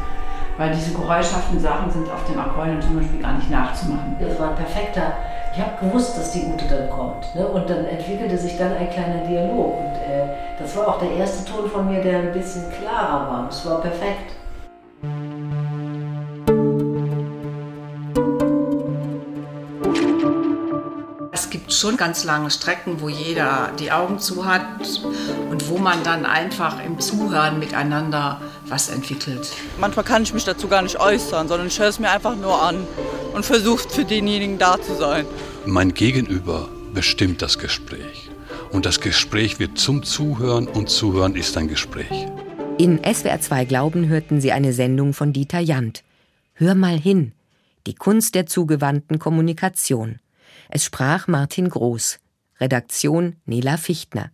Weil 0.58 0.72
diese 0.72 0.94
geräuschhaften 0.94 1.60
Sachen 1.60 1.92
sind 1.92 2.12
auf 2.12 2.26
dem 2.26 2.40
Akkordeon 2.40 2.82
zum 2.82 2.98
Beispiel 2.98 3.22
gar 3.22 3.34
nicht 3.34 3.50
nachzumachen. 3.50 4.16
Das 4.20 4.40
war 4.40 4.50
ein 4.50 4.56
perfekter. 4.56 5.14
Ich 5.54 5.60
habe 5.60 5.72
gewusst, 5.80 6.18
dass 6.18 6.32
die 6.32 6.46
Ute 6.46 6.66
dann 6.70 6.90
kommt. 6.90 7.34
Ne? 7.36 7.46
Und 7.48 7.70
dann 7.70 7.86
entwickelte 7.86 8.38
sich 8.38 8.58
dann 8.58 8.74
ein 8.74 8.90
kleiner 8.90 9.26
Dialog. 9.26 9.80
Und 9.80 9.96
äh, 9.96 10.28
das 10.60 10.76
war 10.78 10.88
auch 10.88 11.00
der 11.00 11.12
erste 11.12 11.50
Ton 11.52 11.70
von 11.70 11.90
mir, 11.90 12.02
der 12.02 12.20
ein 12.20 12.34
bisschen 12.34 12.64
klarer 12.72 13.30
war. 13.30 13.48
Es 13.50 13.66
war 13.66 13.82
perfekt. 13.82 14.34
Schon 21.82 21.98
ganz 21.98 22.24
lange 22.24 22.52
Strecken, 22.52 23.02
wo 23.02 23.10
jeder 23.10 23.72
die 23.80 23.92
Augen 23.92 24.20
zu 24.20 24.46
hat 24.46 24.62
und 25.50 25.68
wo 25.68 25.80
man 25.80 26.04
dann 26.04 26.28
einfach 26.28 26.84
im 26.86 27.00
Zuhören 27.00 27.58
miteinander 27.58 28.40
was 28.68 28.90
entwickelt. 28.90 29.52
Manchmal 29.80 30.06
kann 30.06 30.22
ich 30.22 30.34
mich 30.34 30.46
dazu 30.46 30.68
gar 30.68 30.84
nicht 30.84 31.00
äußern, 31.00 31.48
sondern 31.48 31.68
ich 31.68 31.80
höre 31.80 31.90
es 31.90 32.00
mir 32.00 32.12
einfach 32.12 32.36
nur 32.36 32.62
an 32.62 32.86
und 33.34 33.46
versuche 33.46 33.90
für 33.90 34.06
denjenigen 34.06 34.60
da 34.60 34.80
zu 34.80 34.96
sein. 34.96 35.26
Mein 35.66 35.94
Gegenüber 35.94 36.70
bestimmt 36.94 37.42
das 37.42 37.58
Gespräch. 37.58 38.30
Und 38.72 38.86
das 38.86 39.02
Gespräch 39.02 39.60
wird 39.60 39.80
zum 39.80 40.04
Zuhören 40.04 40.68
und 40.68 40.90
Zuhören 40.90 41.36
ist 41.36 41.58
ein 41.58 41.68
Gespräch. 41.68 42.28
In 42.78 43.02
SWR 43.04 43.42
2 43.42 43.66
Glauben 43.66 44.08
hörten 44.08 44.40
Sie 44.40 44.52
eine 44.52 44.72
Sendung 44.72 45.14
von 45.14 45.34
Dieter 45.34 45.60
Jant. 45.60 46.04
Hör 46.54 46.76
mal 46.76 46.98
hin. 47.00 47.34
Die 47.88 47.96
Kunst 47.96 48.36
der 48.36 48.46
zugewandten 48.46 49.18
Kommunikation. 49.18 50.20
Es 50.74 50.86
sprach 50.86 51.28
Martin 51.28 51.68
Groß. 51.68 52.20
Redaktion 52.62 53.36
Nela 53.44 53.76
Fichtner. 53.76 54.30